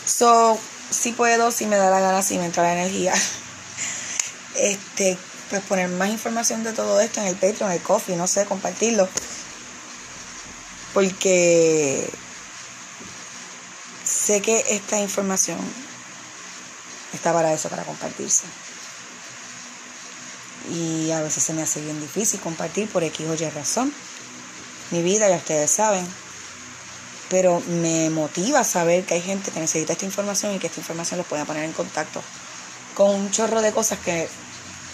So, 0.04 0.58
si 0.92 1.12
puedo, 1.12 1.50
si 1.50 1.66
me 1.66 1.76
da 1.76 1.90
la 1.90 2.00
gana, 2.00 2.22
si 2.22 2.38
me 2.38 2.46
entra 2.46 2.62
la 2.62 2.74
energía, 2.74 3.14
este, 4.56 5.18
pues 5.50 5.62
poner 5.62 5.88
más 5.88 6.10
información 6.10 6.64
de 6.64 6.72
todo 6.72 7.00
esto 7.00 7.20
en 7.20 7.26
el 7.28 7.34
Patreon, 7.34 7.70
en 7.70 7.78
el 7.78 7.82
coffee, 7.82 8.16
no 8.16 8.26
sé, 8.26 8.44
compartirlo. 8.44 9.08
Porque 10.94 12.08
sé 14.04 14.42
que 14.42 14.64
esta 14.68 15.00
información 15.00 15.58
está 17.12 17.32
para 17.32 17.52
eso, 17.52 17.68
para 17.68 17.84
compartirse 17.84 18.44
y 20.70 21.10
a 21.10 21.20
veces 21.20 21.42
se 21.42 21.54
me 21.54 21.62
hace 21.62 21.80
bien 21.80 22.00
difícil 22.00 22.40
compartir 22.40 22.88
por 22.88 23.02
X 23.02 23.26
o 23.26 23.34
Y 23.34 23.50
razón. 23.50 23.92
Mi 24.90 25.02
vida, 25.02 25.28
ya 25.28 25.36
ustedes 25.36 25.70
saben. 25.70 26.06
Pero 27.28 27.60
me 27.60 28.10
motiva 28.10 28.62
saber 28.64 29.04
que 29.04 29.14
hay 29.14 29.22
gente 29.22 29.50
que 29.50 29.60
necesita 29.60 29.92
esta 29.92 30.04
información 30.04 30.54
y 30.54 30.58
que 30.58 30.66
esta 30.66 30.80
información 30.80 31.18
los 31.18 31.26
pueda 31.26 31.44
poner 31.44 31.64
en 31.64 31.72
contacto 31.72 32.22
con 32.94 33.10
un 33.10 33.30
chorro 33.30 33.62
de 33.62 33.72
cosas 33.72 33.98
que 33.98 34.28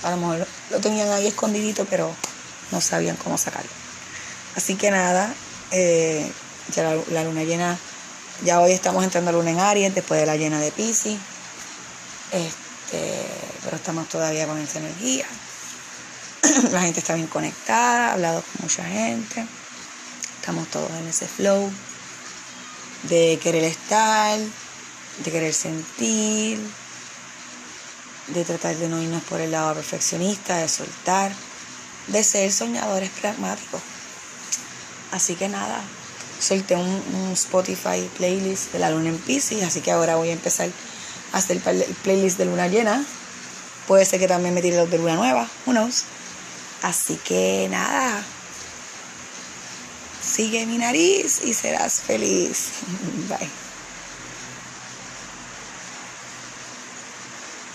a 0.03 0.11
lo 0.11 0.17
mejor 0.17 0.47
lo 0.71 0.81
tenían 0.81 1.11
ahí 1.11 1.27
escondidito, 1.27 1.85
pero 1.87 2.15
no 2.71 2.81
sabían 2.81 3.17
cómo 3.17 3.37
sacarlo. 3.39 3.71
Así 4.57 4.77
que 4.77 4.91
nada, 4.91 5.35
eh, 5.71 6.31
ya 6.75 6.95
la, 7.11 7.25
luna 7.25 7.45
llena, 7.45 7.79
ya 8.45 8.61
hoy 8.61 8.73
estamos 8.73 9.03
entrando 9.05 9.31
a 9.31 9.33
luna 9.33 9.51
en 9.51 9.61
Aries, 9.61 9.95
después 9.95 10.21
de 10.21 10.27
la 10.27 10.37
llena 10.37 10.61
de 10.61 10.71
Pisces. 10.71 11.19
Este, 12.31 13.27
pero 13.65 13.77
estamos 13.77 14.09
todavía 14.09 14.47
con 14.47 14.59
esa 14.59 14.79
energía. 14.79 15.27
la 16.71 16.83
gente 16.83 17.01
está 17.01 17.15
bien 17.15 17.27
conectada, 17.27 18.13
hablado 18.13 18.43
con 18.43 18.63
mucha 18.63 18.85
gente, 18.85 19.45
estamos 20.41 20.69
todos 20.69 20.91
en 20.91 21.09
ese 21.09 21.27
flow 21.27 21.71
de 23.05 23.39
querer 23.43 23.65
estar, 23.65 24.39
de 24.39 25.31
querer 25.31 25.55
sentir, 25.55 26.59
de 28.29 28.45
tratar 28.45 28.77
de 28.77 28.89
no 28.89 29.03
irnos 29.03 29.23
por 29.25 29.41
el 29.41 29.51
lado 29.51 29.75
perfeccionista, 29.75 30.59
de 30.59 30.69
soltar, 30.69 31.33
de 32.09 32.25
ser 32.25 32.53
soñadores 32.53 33.11
pragmáticos. 33.11 33.81
Así 35.13 35.35
que 35.35 35.49
nada, 35.49 35.83
solté 36.41 36.77
un, 36.77 37.33
Spotify 37.33 38.09
playlist 38.17 38.73
de 38.73 38.79
la 38.79 38.91
luna 38.91 39.11
en 39.11 39.19
Pisces, 39.19 39.63
así 39.63 39.81
que 39.81 39.91
ahora 39.91 40.17
voy 40.17 40.31
a 40.31 40.33
empezar 40.33 40.69
a 41.33 41.39
hacer 41.39 41.57
el 41.57 41.85
playlist 42.03 42.39
de 42.39 42.45
luna 42.47 42.69
llena. 42.69 43.05
Puede 43.87 44.05
ser 44.05 44.21
que 44.21 44.29
también 44.29 44.55
me 44.55 44.61
tire 44.61 44.77
los 44.77 44.91
de 44.91 44.99
luna 44.99 45.15
nueva, 45.15 45.49
who 45.67 45.73
knows. 45.73 46.05
Así 46.83 47.19
que 47.25 47.69
nada, 47.71 48.23
sigue 50.39 50.67
mi 50.67 50.79
nariz 50.79 51.41
y 51.45 51.53
serás 51.53 52.01
feliz. 52.01 52.71
Bye. 53.29 53.68